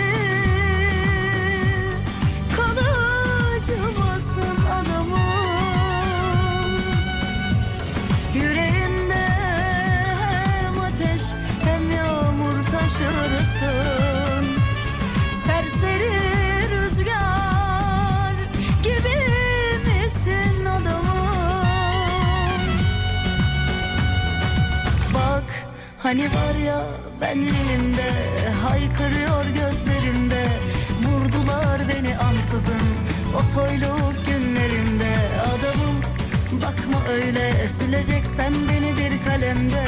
[26.08, 26.82] hani var ya
[27.20, 28.10] benliğimde
[28.62, 30.44] Haykırıyor gözlerimde
[31.02, 32.86] Vurdular beni ansızın
[33.36, 35.96] O toyluk günlerimde Adamım
[36.52, 39.84] bakma öyle Sileceksen beni bir kalemde.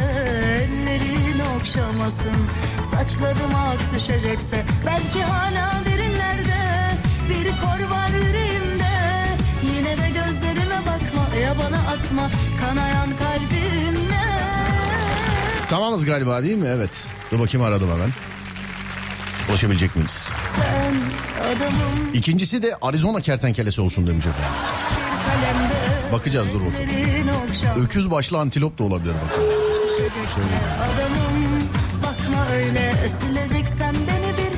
[0.62, 2.40] Ellerin okşamasın
[2.90, 4.64] Saçlarım ak düşecekse.
[4.86, 6.60] Belki hala derinlerde
[7.28, 8.92] Bir kor var yüreğimde.
[9.62, 12.30] Yine de gözlerime bakma Ya bana atma.
[12.60, 13.79] Kanayan kalbimle
[15.70, 16.68] Tamamız galiba değil mi?
[16.68, 16.90] Evet.
[17.32, 18.10] Dur bakayım aradım hemen.
[19.48, 20.28] Ulaşabilecek miyiz?
[22.14, 24.50] İkincisi de Arizona kertenkelesi olsun demiş efendim.
[26.12, 27.84] Bakacağız dur bakalım.
[27.84, 29.38] Öküz başlı antilop da olabilir bak.
[30.78, 31.68] Adamım
[32.02, 34.50] bakma öyle Sileceksen beni bir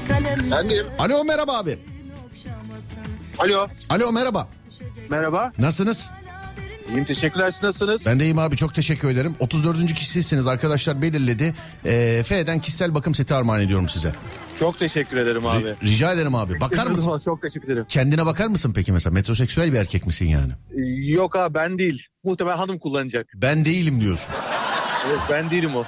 [0.46, 0.86] Efendim.
[0.98, 1.78] Alo merhaba abi.
[3.38, 3.66] Alo.
[3.90, 4.48] Alo merhaba.
[5.10, 5.52] Merhaba.
[5.58, 6.10] Nasılsınız?
[6.88, 7.50] İyiyim teşekkürler.
[7.50, 8.06] Siz nasılsınız?
[8.06, 9.34] Ben de iyiyim abi çok teşekkür ederim.
[9.38, 9.94] 34.
[9.94, 11.54] kişisiniz arkadaşlar belirledi.
[11.84, 14.12] Ee, F'den kişisel bakım seti armağan ediyorum size.
[14.58, 15.64] Çok teşekkür ederim abi.
[15.64, 16.60] Ri- Rica ederim abi.
[16.60, 17.20] Bakar mısın?
[17.24, 17.86] Çok teşekkür ederim.
[17.88, 19.14] Kendine bakar mısın peki mesela?
[19.14, 20.52] Metroseksüel bir erkek misin yani?
[21.10, 22.06] Yok abi ben değil.
[22.24, 23.26] Muhtemelen hanım kullanacak.
[23.34, 24.28] Ben değilim diyorsun.
[25.08, 25.84] Evet, ben değilim o.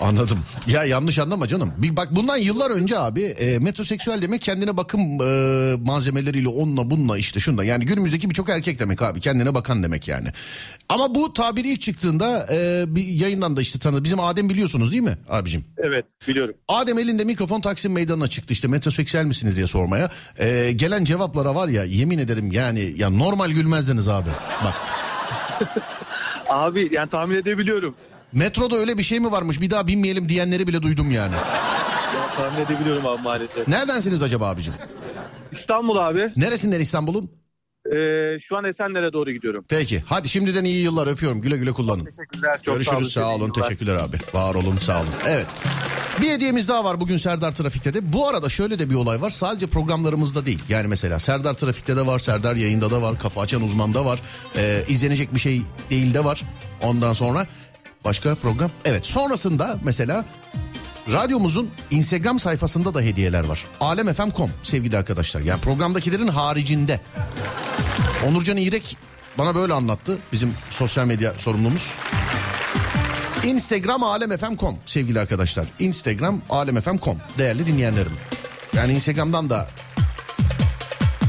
[0.00, 0.38] Anladım.
[0.66, 1.72] Ya yanlış anlama canım.
[1.78, 7.18] Bir bak bundan yıllar önce abi e, metroseksüel demek kendine bakım e, malzemeleriyle onunla bununla
[7.18, 7.64] işte şunda.
[7.64, 9.20] Yani günümüzdeki birçok erkek demek abi.
[9.20, 10.28] Kendine bakan demek yani.
[10.88, 14.04] Ama bu tabiri ilk çıktığında e, bir yayından da işte tanıdı.
[14.04, 15.64] Bizim Adem biliyorsunuz değil mi abicim?
[15.78, 16.54] Evet biliyorum.
[16.68, 20.10] Adem elinde mikrofon Taksim Meydanı'na çıktı işte metroseksüel misiniz diye sormaya.
[20.38, 24.30] E, gelen cevaplara var ya yemin ederim yani ya normal gülmezdiniz abi.
[24.64, 24.74] Bak
[26.48, 27.94] Abi yani tahmin edebiliyorum.
[28.34, 31.34] Metroda öyle bir şey mi varmış bir daha binmeyelim diyenleri bile duydum yani.
[31.34, 33.68] Ya, tahmin edebiliyorum abi maalesef.
[33.68, 34.74] Neredensiniz acaba abicim?
[35.52, 36.28] İstanbul abi.
[36.36, 37.30] Neresinden İstanbul'un?
[37.94, 39.64] Ee, şu an Esenler'e doğru gidiyorum.
[39.68, 42.04] Peki hadi şimdiden iyi yıllar öpüyorum güle güle kullanın.
[42.04, 42.60] Teşekkürler.
[42.62, 43.68] Çok Görüşürüz sağ olun, Teşekkürler.
[43.68, 44.16] teşekkürler abi.
[44.34, 45.10] Var olun sağ olun.
[45.26, 45.46] Evet.
[46.22, 48.12] Bir hediyemiz daha var bugün Serdar Trafik'te de.
[48.12, 49.30] Bu arada şöyle de bir olay var.
[49.30, 50.62] Sadece programlarımızda değil.
[50.68, 54.18] Yani mesela Serdar Trafik'te de var, Serdar Yayında da var, Kafa Açan Uzman'da var.
[54.56, 56.42] Ee, izlenecek bir şey değil de var.
[56.82, 57.46] Ondan sonra
[58.04, 58.70] başka program.
[58.84, 60.24] Evet sonrasında mesela
[61.12, 63.64] Radyomuzun Instagram sayfasında da hediyeler var.
[63.80, 65.40] Alemfm.com sevgili arkadaşlar.
[65.40, 67.00] Yani programdakilerin haricinde.
[68.26, 68.96] Onurcan İrek
[69.38, 70.18] bana böyle anlattı.
[70.32, 71.90] Bizim sosyal medya sorumlumuz.
[73.44, 75.66] Instagram alemfm.com sevgili arkadaşlar.
[75.78, 78.12] Instagram alemfm.com değerli dinleyenlerim.
[78.76, 79.68] Yani Instagram'dan da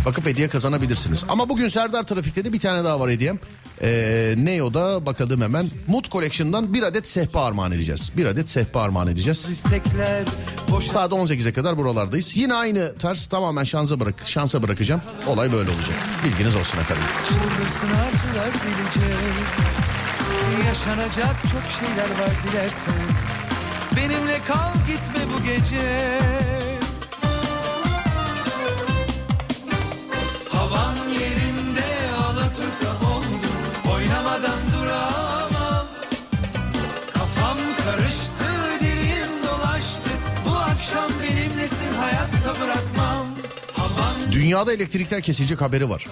[0.05, 1.23] bakıp hediye kazanabilirsiniz.
[1.29, 3.39] Ama bugün Serdar Trafik'te de bir tane daha var hediyem.
[3.81, 5.69] Ee, ne o da bakalım hemen.
[5.87, 8.11] Mood Collection'dan bir adet sehpa armağan edeceğiz.
[8.17, 9.63] Bir adet sehpa armağan edeceğiz.
[10.81, 12.37] Saat 18'e kadar buralardayız.
[12.37, 15.01] Yine aynı tarz tamamen şansa bırak şansa bırakacağım.
[15.27, 15.95] Olay böyle olacak.
[16.25, 17.03] Bilginiz olsun efendim.
[20.67, 22.93] Yaşanacak çok şeyler var dilersen
[23.95, 26.19] Benimle kal gitme bu gece
[44.31, 46.05] Dünyada elektrikler kesilecek haberi var.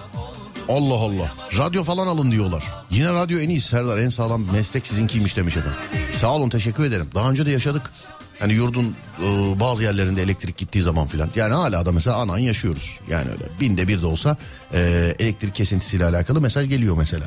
[0.69, 1.31] Allah Allah.
[1.57, 2.63] Radyo falan alın diyorlar.
[2.89, 3.97] Yine radyo en iyisi Serdar.
[3.97, 5.71] En sağlam meslek sizinkiymiş demiş adam.
[6.15, 7.09] Sağ olun teşekkür ederim.
[7.15, 7.91] Daha önce de yaşadık.
[8.39, 11.29] Hani yurdun e, bazı yerlerinde elektrik gittiği zaman filan.
[11.35, 12.99] Yani hala da mesela anan yaşıyoruz.
[13.09, 14.37] Yani öyle binde bir de olsa
[14.73, 14.79] e,
[15.19, 17.25] elektrik kesintisiyle alakalı mesaj geliyor mesela.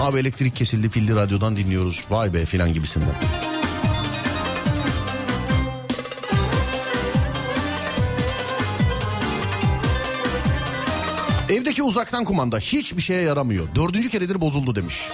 [0.00, 2.04] Abi elektrik kesildi filli radyodan dinliyoruz.
[2.10, 3.14] Vay be filan gibisinden.
[11.52, 13.68] Evdeki uzaktan kumanda hiçbir şeye yaramıyor.
[13.74, 15.08] Dördüncü keredir bozuldu demiş.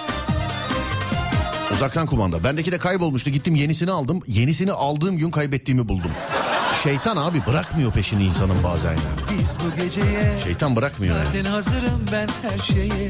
[1.73, 2.43] Uzaktan kumanda.
[2.43, 3.29] Bendeki de kaybolmuştu.
[3.29, 4.21] Gittim yenisini aldım.
[4.27, 6.11] Yenisini aldığım gün kaybettiğimi buldum.
[6.83, 9.39] Şeytan abi bırakmıyor peşini insanın bazen yani.
[9.39, 11.25] Biz bu geceye Şeytan bırakmıyor yani.
[11.25, 13.09] Zaten hazırım ben her şeye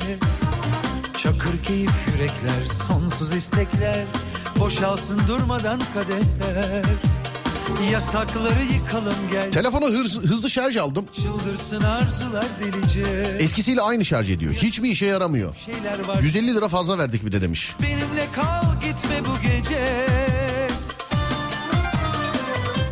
[1.17, 4.05] Çakır keyif yürekler Sonsuz istekler
[4.59, 6.85] Boşalsın durmadan kadehler
[7.91, 11.05] Yasakları yıkalım gel Telefona hız- hızlı şarj aldım.
[11.15, 13.01] Çıldırsın arzular delice
[13.39, 14.53] Eskisiyle aynı şarj ediyor.
[14.53, 15.55] Hiçbir işe yaramıyor.
[15.55, 17.75] Şeyler var 150 lira fazla verdik bir de demiş.
[17.81, 20.07] Benimle kal gitme bu gece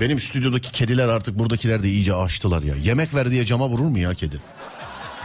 [0.01, 2.75] Benim stüdyodaki kediler artık buradakiler de iyice açtılar ya.
[2.83, 4.41] Yemek ver diye cama vurur mu ya kedi?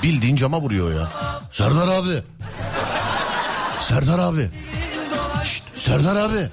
[0.03, 1.09] Bildiğin cama vuruyor ya.
[1.53, 2.23] Serdar abi.
[3.81, 4.51] Serdar abi.
[5.45, 6.49] Şşt, Serdar abi.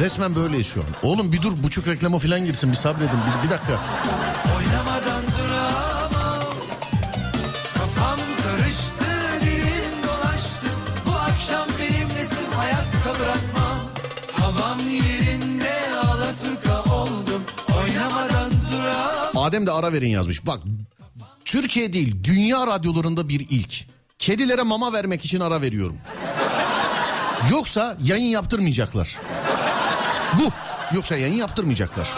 [0.00, 0.86] Resmen böyleyiz şu an.
[1.02, 3.80] Oğlum bir dur buçuk reklama falan girsin bir sabredin bir, bir dakika.
[4.56, 6.54] Oynamadan duramam
[7.74, 9.04] Kafam karıştı
[9.40, 10.66] dilim dolaştı
[11.06, 13.78] Bu akşam benimlesin ayakta bırakmam
[14.32, 15.72] Havam yerinde
[16.04, 17.42] Alaturka oldum
[17.82, 20.46] Oynamadan duramam Adem de ara verin yazmış.
[20.46, 20.60] Bak
[21.44, 23.86] Türkiye değil dünya radyolarında bir ilk.
[24.18, 25.96] Kedilere mama vermek için ara veriyorum.
[27.50, 29.16] Yoksa yayın yaptırmayacaklar.
[30.38, 30.50] Bu.
[30.94, 32.08] Yoksa yayın yaptırmayacaklar.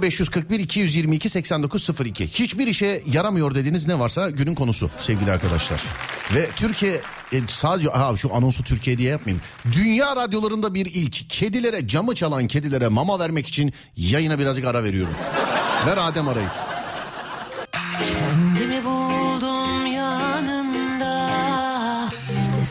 [0.00, 2.26] 0541 222 8902.
[2.26, 5.80] Hiçbir işe yaramıyor dediğiniz ne varsa günün konusu sevgili arkadaşlar.
[6.34, 7.00] Ve Türkiye
[7.32, 9.42] e, sadece ha şu anonsu Türkiye diye yapmayayım.
[9.72, 11.30] Dünya radyolarında bir ilk.
[11.30, 15.14] Kedilere camı çalan kedilere mama vermek için yayına birazcık ara veriyorum.
[15.86, 16.48] Ver Adem arayı.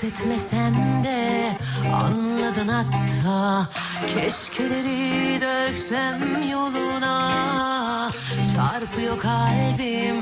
[0.08, 1.58] Ses etmesem de
[1.94, 3.70] anladın hatta
[4.08, 8.12] Keşkeleri döksem yoluna
[8.56, 10.16] Çarpıyor kalbim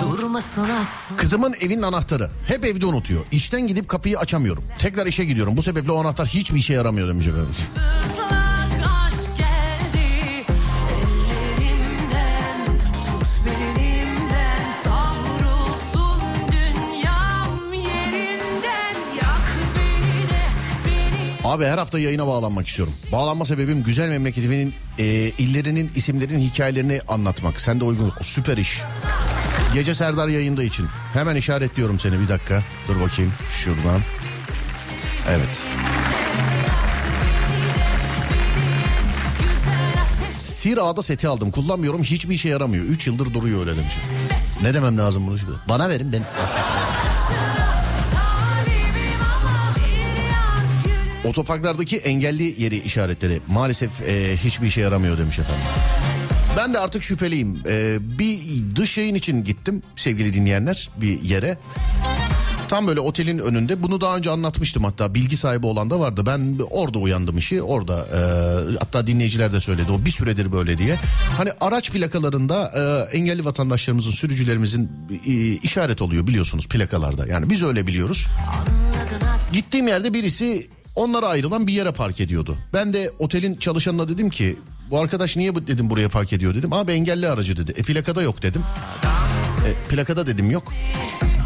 [0.00, 2.30] durmasın asla Kızımın evinin anahtarı.
[2.48, 3.24] Hep evde unutuyor.
[3.32, 4.64] İşten gidip kapıyı açamıyorum.
[4.78, 5.56] Tekrar işe gidiyorum.
[5.56, 7.54] Bu sebeple o anahtar hiçbir işe yaramıyor demiş efendim.
[21.54, 22.94] Abi her hafta yayına bağlanmak istiyorum.
[23.12, 25.04] Bağlanma sebebim güzel memleketimin e,
[25.38, 27.60] illerinin isimlerinin hikayelerini anlatmak.
[27.60, 28.12] Sen de uygun.
[28.22, 28.82] Süper iş.
[29.74, 30.86] Gece Serdar yayında için.
[31.12, 32.62] Hemen işaretliyorum seni bir dakika.
[32.88, 34.00] Dur bakayım şuradan.
[35.28, 35.68] Evet.
[40.32, 41.50] Sir Ağa'da seti aldım.
[41.50, 42.02] Kullanmıyorum.
[42.02, 42.84] Hiçbir işe yaramıyor.
[42.84, 43.94] 3 yıldır duruyor öyle demiş.
[44.62, 45.52] Ne demem lazım bunu şimdi?
[45.68, 46.22] Bana verin ben.
[51.24, 55.64] Otoparklardaki engelli yeri işaretleri maalesef e, hiçbir işe yaramıyor demiş efendim.
[56.56, 57.58] Ben de artık şüpheliyim.
[57.66, 58.40] E, bir
[58.76, 61.58] dış yayın için gittim sevgili dinleyenler bir yere.
[62.68, 66.26] Tam böyle otelin önünde bunu daha önce anlatmıştım hatta bilgi sahibi olan da vardı.
[66.26, 68.18] Ben orada uyandım işi orada e,
[68.78, 70.96] hatta dinleyiciler de söyledi o bir süredir böyle diye.
[71.36, 72.72] Hani araç plakalarında
[73.12, 74.90] e, engelli vatandaşlarımızın sürücülerimizin
[75.26, 77.26] e, işaret oluyor biliyorsunuz plakalarda.
[77.26, 78.26] Yani biz öyle biliyoruz.
[79.52, 82.56] Gittiğim yerde birisi onlara ayrılan bir yere park ediyordu.
[82.72, 84.56] Ben de otelin çalışanına dedim ki
[84.90, 86.72] bu arkadaş niye bu dedim buraya park ediyor dedim.
[86.72, 87.74] Abi engelli aracı dedi.
[87.76, 88.62] E plakada yok dedim.
[89.66, 90.72] E, plakada dedim yok.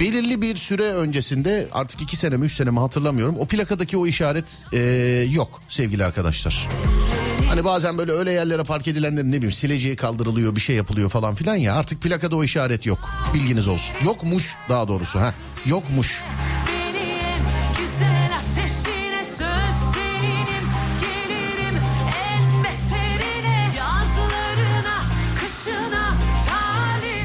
[0.01, 3.37] Belirli bir süre öncesinde artık iki sene mi üç sene mi hatırlamıyorum.
[3.39, 4.79] O plakadaki o işaret e,
[5.31, 6.69] yok sevgili arkadaşlar.
[7.49, 11.35] Hani bazen böyle öyle yerlere park edilenlerin ne bileyim sileceği kaldırılıyor bir şey yapılıyor falan
[11.35, 12.99] filan ya artık plakada o işaret yok.
[13.35, 13.95] Bilginiz olsun.
[14.05, 15.35] Yokmuş daha doğrusu ha.
[15.67, 16.23] Yokmuş.
[16.57, 16.58] Beni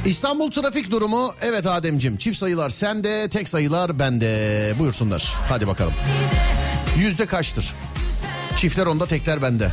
[0.06, 5.94] İstanbul trafik durumu evet Ademcim çift sayılar sende tek sayılar bende buyursunlar hadi bakalım.
[6.98, 7.74] Yüzde kaçtır?
[8.58, 9.72] Çiftler onda tekler bende.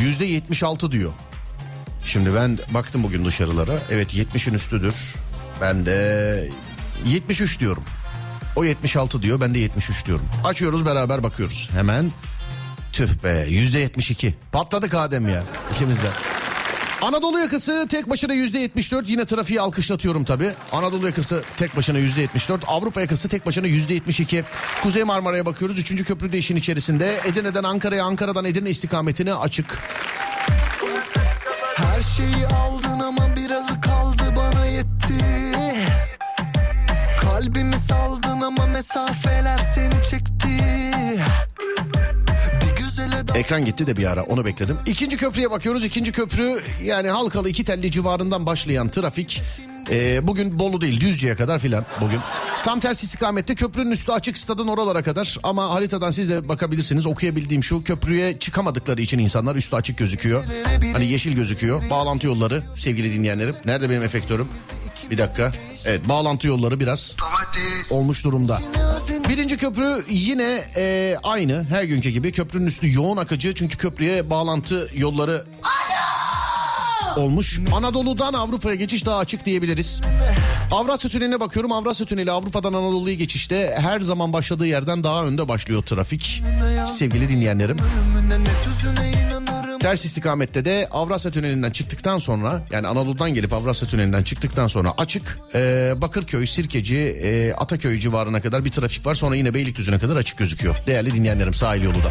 [0.00, 1.12] Yüzde 76 diyor.
[2.04, 3.78] Şimdi ben baktım bugün dışarılara.
[3.90, 5.14] Evet 70'in üstüdür.
[5.60, 6.48] Ben de
[7.06, 7.84] 73 diyorum.
[8.56, 10.26] O 76 diyor ben de 73 diyorum.
[10.44, 11.70] Açıyoruz beraber bakıyoruz.
[11.72, 12.12] Hemen
[12.92, 14.32] tüh be %72.
[14.52, 15.42] Patladık Adem ya
[15.72, 16.08] ikimiz de.
[17.02, 20.50] Anadolu yakası tek başına yüzde 74 yine trafiği alkışlatıyorum tabi.
[20.72, 24.44] Anadolu yakası tek başına yüzde 74 Avrupa yakası tek başına yüzde 72.
[24.82, 25.78] Kuzey Marmara'ya bakıyoruz.
[25.78, 27.20] Üçüncü köprü de işin içerisinde.
[27.24, 29.78] Edirne'den Ankara'ya Ankara'dan Edirne istikametine açık.
[31.76, 33.80] Her şeyi aldın ama birazı
[37.44, 40.48] Kalbimi saldın ama mesafeler seni çekti
[43.34, 44.76] Ekran gitti de bir ara onu bekledim.
[44.86, 45.84] İkinci köprüye bakıyoruz.
[45.84, 49.42] İkinci köprü yani Halkalı iki telli civarından başlayan trafik.
[49.90, 52.20] e, bugün Bolu değil Düzce'ye kadar filan bugün.
[52.62, 55.38] Tam tersi istikamette köprünün üstü açık stadın oralara kadar.
[55.42, 57.06] Ama haritadan siz de bakabilirsiniz.
[57.06, 60.44] Okuyabildiğim şu köprüye çıkamadıkları için insanlar üstü açık gözüküyor.
[60.92, 61.90] Hani yeşil gözüküyor.
[61.90, 63.54] Bağlantı yolları sevgili dinleyenlerim.
[63.64, 64.48] Nerede benim efektörüm?
[65.10, 65.52] Bir dakika.
[65.84, 67.16] Evet bağlantı yolları biraz
[67.90, 68.60] olmuş durumda.
[69.28, 74.88] Birinci köprü yine e, aynı her günkü gibi köprünün üstü yoğun akıcı çünkü köprüye bağlantı
[74.96, 75.44] yolları
[77.16, 77.60] olmuş.
[77.74, 80.00] Anadolu'dan Avrupa'ya geçiş daha açık diyebiliriz.
[80.70, 81.72] Avrasya Tüneli'ne bakıyorum.
[81.72, 86.42] Avrasya Tüneli Avrupa'dan Anadolu'ya geçişte her zaman başladığı yerden daha önde başlıyor trafik.
[86.88, 87.76] Sevgili dinleyenlerim.
[89.84, 95.38] Ters istikamette de Avrasya Tüneli'nden çıktıktan sonra yani Anadolu'dan gelip Avrasya Tüneli'nden çıktıktan sonra açık
[95.54, 99.14] e, Bakırköy, Sirkeci, e, Ataköy civarına kadar bir trafik var.
[99.14, 100.76] Sonra yine Beylikdüzü'ne kadar açık gözüküyor.
[100.86, 102.10] Değerli dinleyenlerim sahil yolu da.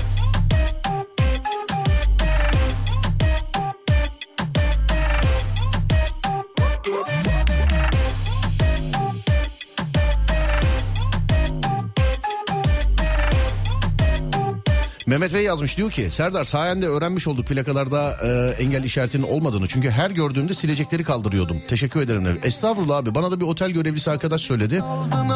[15.14, 19.68] Mehmet Bey yazmış diyor ki Serdar sayende öğrenmiş olduk plakalarda e, engel işaretinin olmadığını.
[19.68, 21.58] Çünkü her gördüğümde silecekleri kaldırıyordum.
[21.68, 22.40] Teşekkür ederim.
[22.44, 24.82] Estağfurullah abi bana da bir otel görevlisi arkadaş söyledi.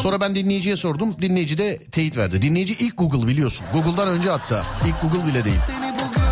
[0.01, 1.15] Sonra ben dinleyiciye sordum.
[1.21, 2.41] Dinleyici de teyit verdi.
[2.41, 3.65] Dinleyici ilk Google biliyorsun.
[3.73, 4.63] Google'dan önce hatta.
[4.87, 5.59] İlk Google bile değil.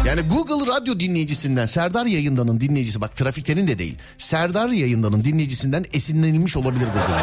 [0.06, 3.98] Yani Google radyo dinleyicisinden Serdar yayındanın dinleyicisi bak trafiklerin de değil.
[4.18, 7.22] Serdar yayındanın dinleyicisinden esinlenilmiş olabilir Google.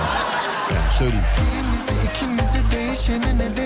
[0.75, 1.25] Yani söyleyeyim.
[1.39, 3.57] birimizi ikimizi değişeni ne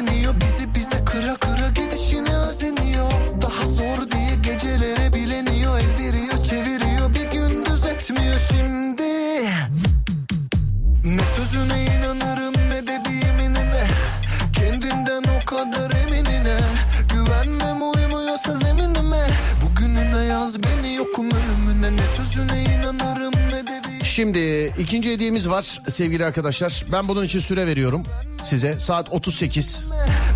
[20.96, 26.84] yokum ölümüne Ne sözüne inanırım ne de bir Şimdi ikinci hediyemiz var sevgili arkadaşlar.
[26.92, 28.02] Ben bunun için süre veriyorum
[28.44, 28.80] size.
[28.80, 29.84] Saat 38.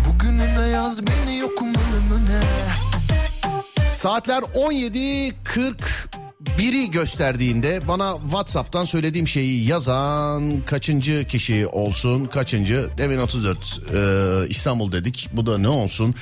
[0.09, 2.39] Bugününe yaz beni yokum ölümüne
[3.87, 4.43] Saatler
[6.57, 12.25] 17.41'i gösterdiğinde bana WhatsApp'tan söylediğim şeyi yazan kaçıncı kişi olsun?
[12.25, 12.89] Kaçıncı?
[12.97, 13.57] Demin 34
[13.93, 15.29] ee, İstanbul dedik.
[15.33, 16.15] Bu da ne olsun?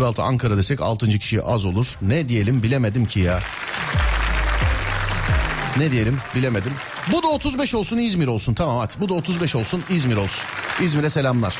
[0.00, 1.18] 06 Ankara desek 6.
[1.18, 1.86] kişi az olur.
[2.02, 3.40] Ne diyelim bilemedim ki ya.
[5.78, 6.72] Ne diyelim bilemedim.
[7.12, 8.94] Bu da 35 olsun İzmir olsun tamam hadi.
[9.00, 10.44] Bu da 35 olsun İzmir olsun.
[10.80, 11.54] İzmir'e selamlar.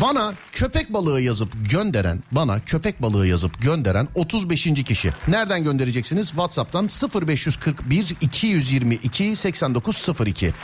[0.00, 4.64] Bana köpek balığı yazıp gönderen, bana köpek balığı yazıp gönderen 35.
[4.64, 5.12] kişi.
[5.28, 6.26] Nereden göndereceksiniz?
[6.26, 6.88] WhatsApp'tan
[7.26, 10.54] 0541 222 8902.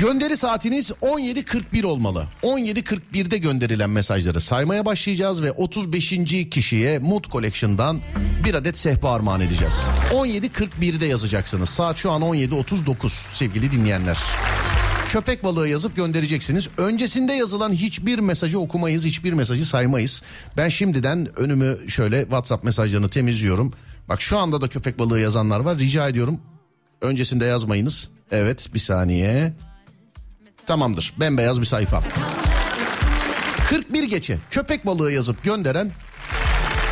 [0.00, 2.26] Gönderi saatiniz 17.41 olmalı.
[2.42, 6.10] 17.41'de gönderilen mesajları saymaya başlayacağız ve 35.
[6.50, 8.00] kişiye Mood Collection'dan
[8.44, 9.74] bir adet sehpa armağan edeceğiz.
[10.12, 11.70] 17.41'de yazacaksınız.
[11.70, 14.16] Saat şu an 17.39 sevgili dinleyenler.
[15.08, 16.68] Köpek balığı yazıp göndereceksiniz.
[16.78, 20.22] Öncesinde yazılan hiçbir mesajı okumayız, hiçbir mesajı saymayız.
[20.56, 23.72] Ben şimdiden önümü şöyle WhatsApp mesajlarını temizliyorum.
[24.08, 25.78] Bak şu anda da köpek balığı yazanlar var.
[25.78, 26.40] Rica ediyorum
[27.00, 28.10] öncesinde yazmayınız.
[28.30, 29.52] Evet bir saniye.
[30.66, 31.14] Tamamdır.
[31.20, 32.02] Bembeyaz bir sayfa.
[33.68, 35.90] 41 geçe köpek balığı yazıp gönderen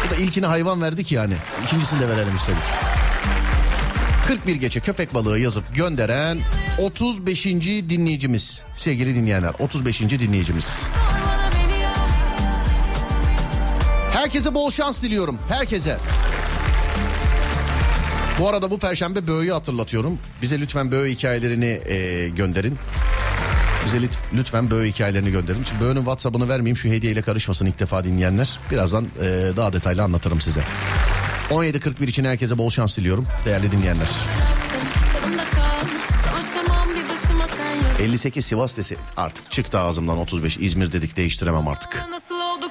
[0.06, 1.34] bu da ilkini hayvan verdik yani.
[1.64, 2.83] İkincisini de verelim istedik.
[4.28, 6.38] 41 geçe köpek balığı yazıp gönderen
[6.78, 7.46] 35.
[7.46, 8.62] dinleyicimiz.
[8.74, 10.00] Sevgili dinleyenler 35.
[10.00, 10.70] dinleyicimiz.
[14.12, 15.38] Herkese bol şans diliyorum.
[15.48, 15.96] Herkese.
[18.38, 20.18] Bu arada bu perşembe Böğü'yü hatırlatıyorum.
[20.42, 22.78] Bize lütfen Böğü hikayelerini e, gönderin.
[23.86, 23.98] Bize
[24.34, 25.64] lütfen Böğü hikayelerini gönderin.
[25.68, 28.58] Şimdi Böğü'nün WhatsApp'ını vermeyeyim şu hediyeyle karışmasın ilk defa dinleyenler.
[28.70, 30.60] Birazdan e, daha detaylı anlatırım size.
[31.50, 34.08] 17.41 için herkese bol şans diliyorum değerli dinleyenler.
[35.14, 35.86] Yanımda kal
[36.24, 41.68] Savaşamam bir başıma sen yok 58 Sivas desi artık çıktı ağzımdan 35 İzmir dedik değiştiremem
[41.68, 42.04] artık.
[42.10, 42.70] Nasıl olduk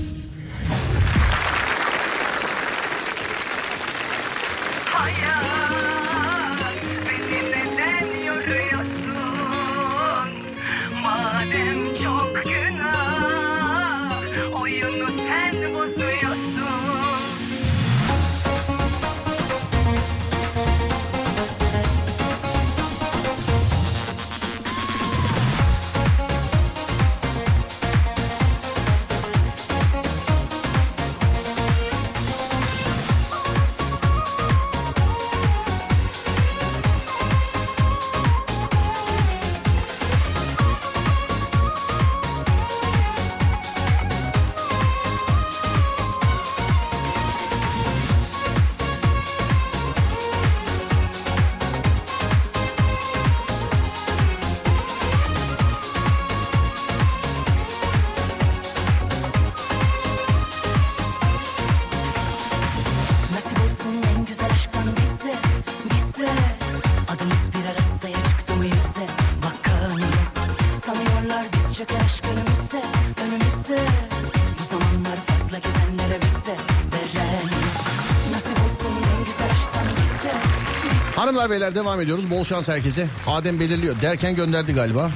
[81.51, 82.29] Beyler devam ediyoruz.
[82.29, 83.07] Bol şans herkese.
[83.27, 84.01] Adem belirliyor.
[84.01, 85.11] Derken gönderdi galiba.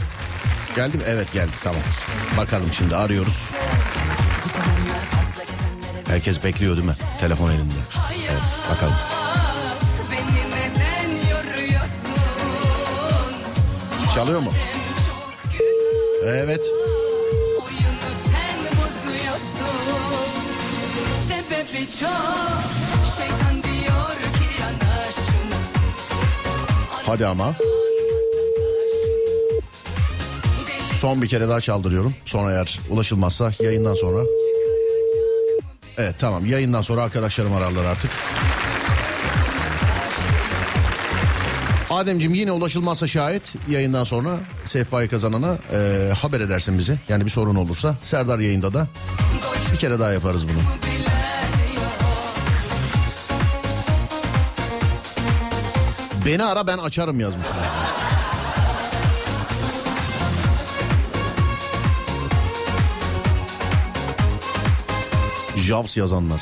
[0.76, 1.04] Geldi mi?
[1.08, 1.82] Evet geldi tamam.
[2.38, 3.50] Bakalım şimdi arıyoruz.
[6.08, 6.96] Herkes bekliyor değil mi?
[7.20, 7.74] Telefon elinde.
[8.32, 8.96] Evet bakalım.
[14.16, 14.52] Çalıyor mu?
[16.26, 16.66] Evet.
[21.28, 22.10] Sebebi çok
[23.18, 23.45] şeytan
[27.06, 27.56] Hadi ama.
[30.94, 32.14] Son bir kere daha çaldırıyorum.
[32.26, 34.24] Sonra eğer ulaşılmazsa yayından sonra.
[35.98, 38.12] Evet tamam yayından sonra arkadaşlarım ararlar artık.
[41.90, 47.00] Ademciğim yine ulaşılmazsa şayet yayından sonra sehpayı kazanana e, haber edersin bizi.
[47.10, 48.88] Yani bir sorun olursa Serdar yayında da
[49.74, 50.60] bir kere daha yaparız bunu.
[56.26, 57.56] Beni ara ben açarım yazmışlar.
[65.58, 66.40] Javs yazanlar.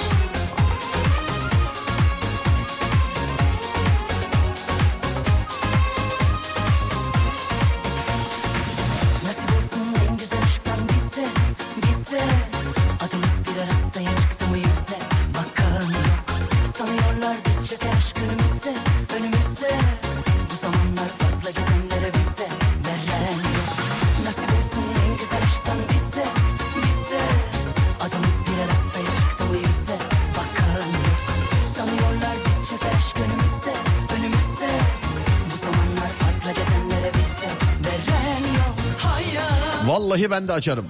[40.33, 40.85] Ben de açarım.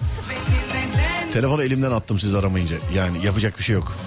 [1.32, 2.76] Telefonu elimden attım siz aramayınca.
[2.96, 3.92] Yani yapacak bir şey yok.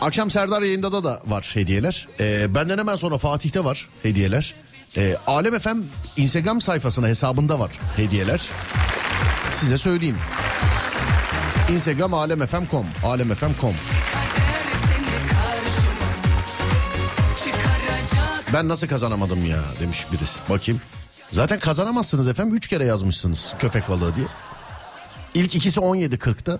[0.00, 2.08] Akşam Serdar yayında da var hediyeler.
[2.20, 4.54] Ee, benden hemen sonra Fatih'te var hediyeler.
[4.96, 5.76] Ee, Alem FM
[6.16, 8.48] Instagram sayfasına hesabında var hediyeler.
[9.54, 10.16] Size söyleyeyim.
[11.72, 13.74] Instagram alemfm.com alemfm.com
[18.52, 20.38] Ben nasıl kazanamadım ya demiş birisi.
[20.50, 20.80] Bakayım.
[21.34, 22.54] Zaten kazanamazsınız efendim.
[22.54, 24.26] Üç kere yazmışsınız köpek balığı diye.
[25.34, 26.58] İlk ikisi 17.40'ta.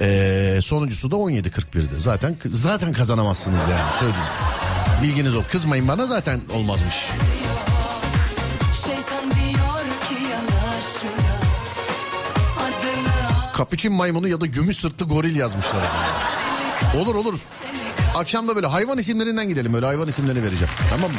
[0.00, 2.00] Ee, sonuncusu da 17.41'de.
[2.00, 4.28] Zaten zaten kazanamazsınız yani söyleyeyim.
[5.02, 5.42] Bilginiz o.
[5.52, 7.08] Kızmayın bana zaten olmazmış.
[13.54, 15.82] Kapuçin maymunu ya da gümüş sırtlı goril yazmışlar.
[16.96, 17.40] Olur olur.
[18.14, 19.74] Akşam da böyle hayvan isimlerinden gidelim.
[19.74, 20.74] Öyle hayvan isimlerini vereceğim.
[20.90, 21.18] Tamam mı?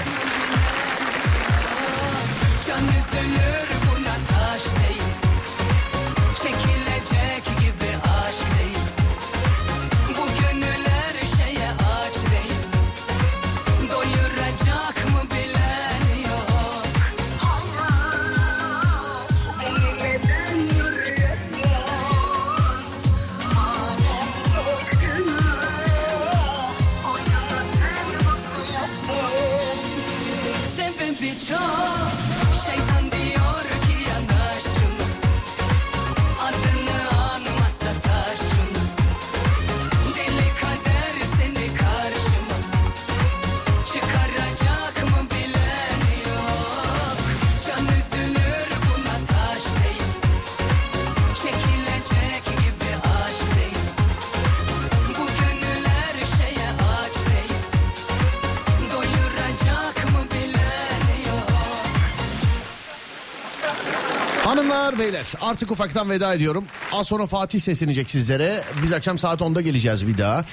[65.24, 66.66] Beyler artık ufaktan veda ediyorum.
[66.94, 68.64] Az sonra Fatih seslenecek sizlere.
[68.84, 70.46] Biz akşam saat 10'da geleceğiz bir daha.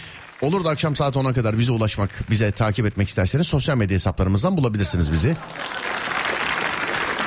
[0.42, 4.56] Olur da akşam saat 10'a kadar bize ulaşmak, bize takip etmek isterseniz sosyal medya hesaplarımızdan
[4.56, 5.36] bulabilirsiniz bizi.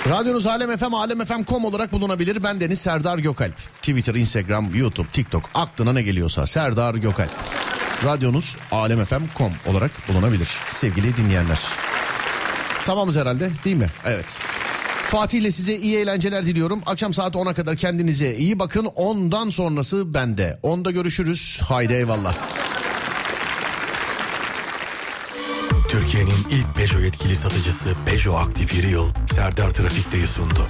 [0.10, 2.44] Radyonuz Alem FM, alemfm.com olarak bulunabilir.
[2.44, 3.56] Ben Deniz Serdar Gökalp.
[3.82, 7.32] Twitter, Instagram, YouTube, TikTok aklına ne geliyorsa Serdar Gökalp.
[8.06, 11.60] Radyonuz alemfm.com olarak bulunabilir sevgili dinleyenler.
[12.86, 13.90] Tamamız herhalde değil mi?
[14.06, 14.40] Evet.
[15.14, 16.82] Fatih ile size iyi eğlenceler diliyorum.
[16.86, 18.86] Akşam saat 10'a kadar kendinize iyi bakın.
[18.86, 20.60] Ondan sonrası bende.
[20.64, 21.60] Onda görüşürüz.
[21.64, 22.36] Haydi eyvallah.
[25.90, 30.68] Türkiye'nin ilk Peugeot yetkili satıcısı Peugeot Aktif Yeri Yıl Serdar Trafik'teyi sundu.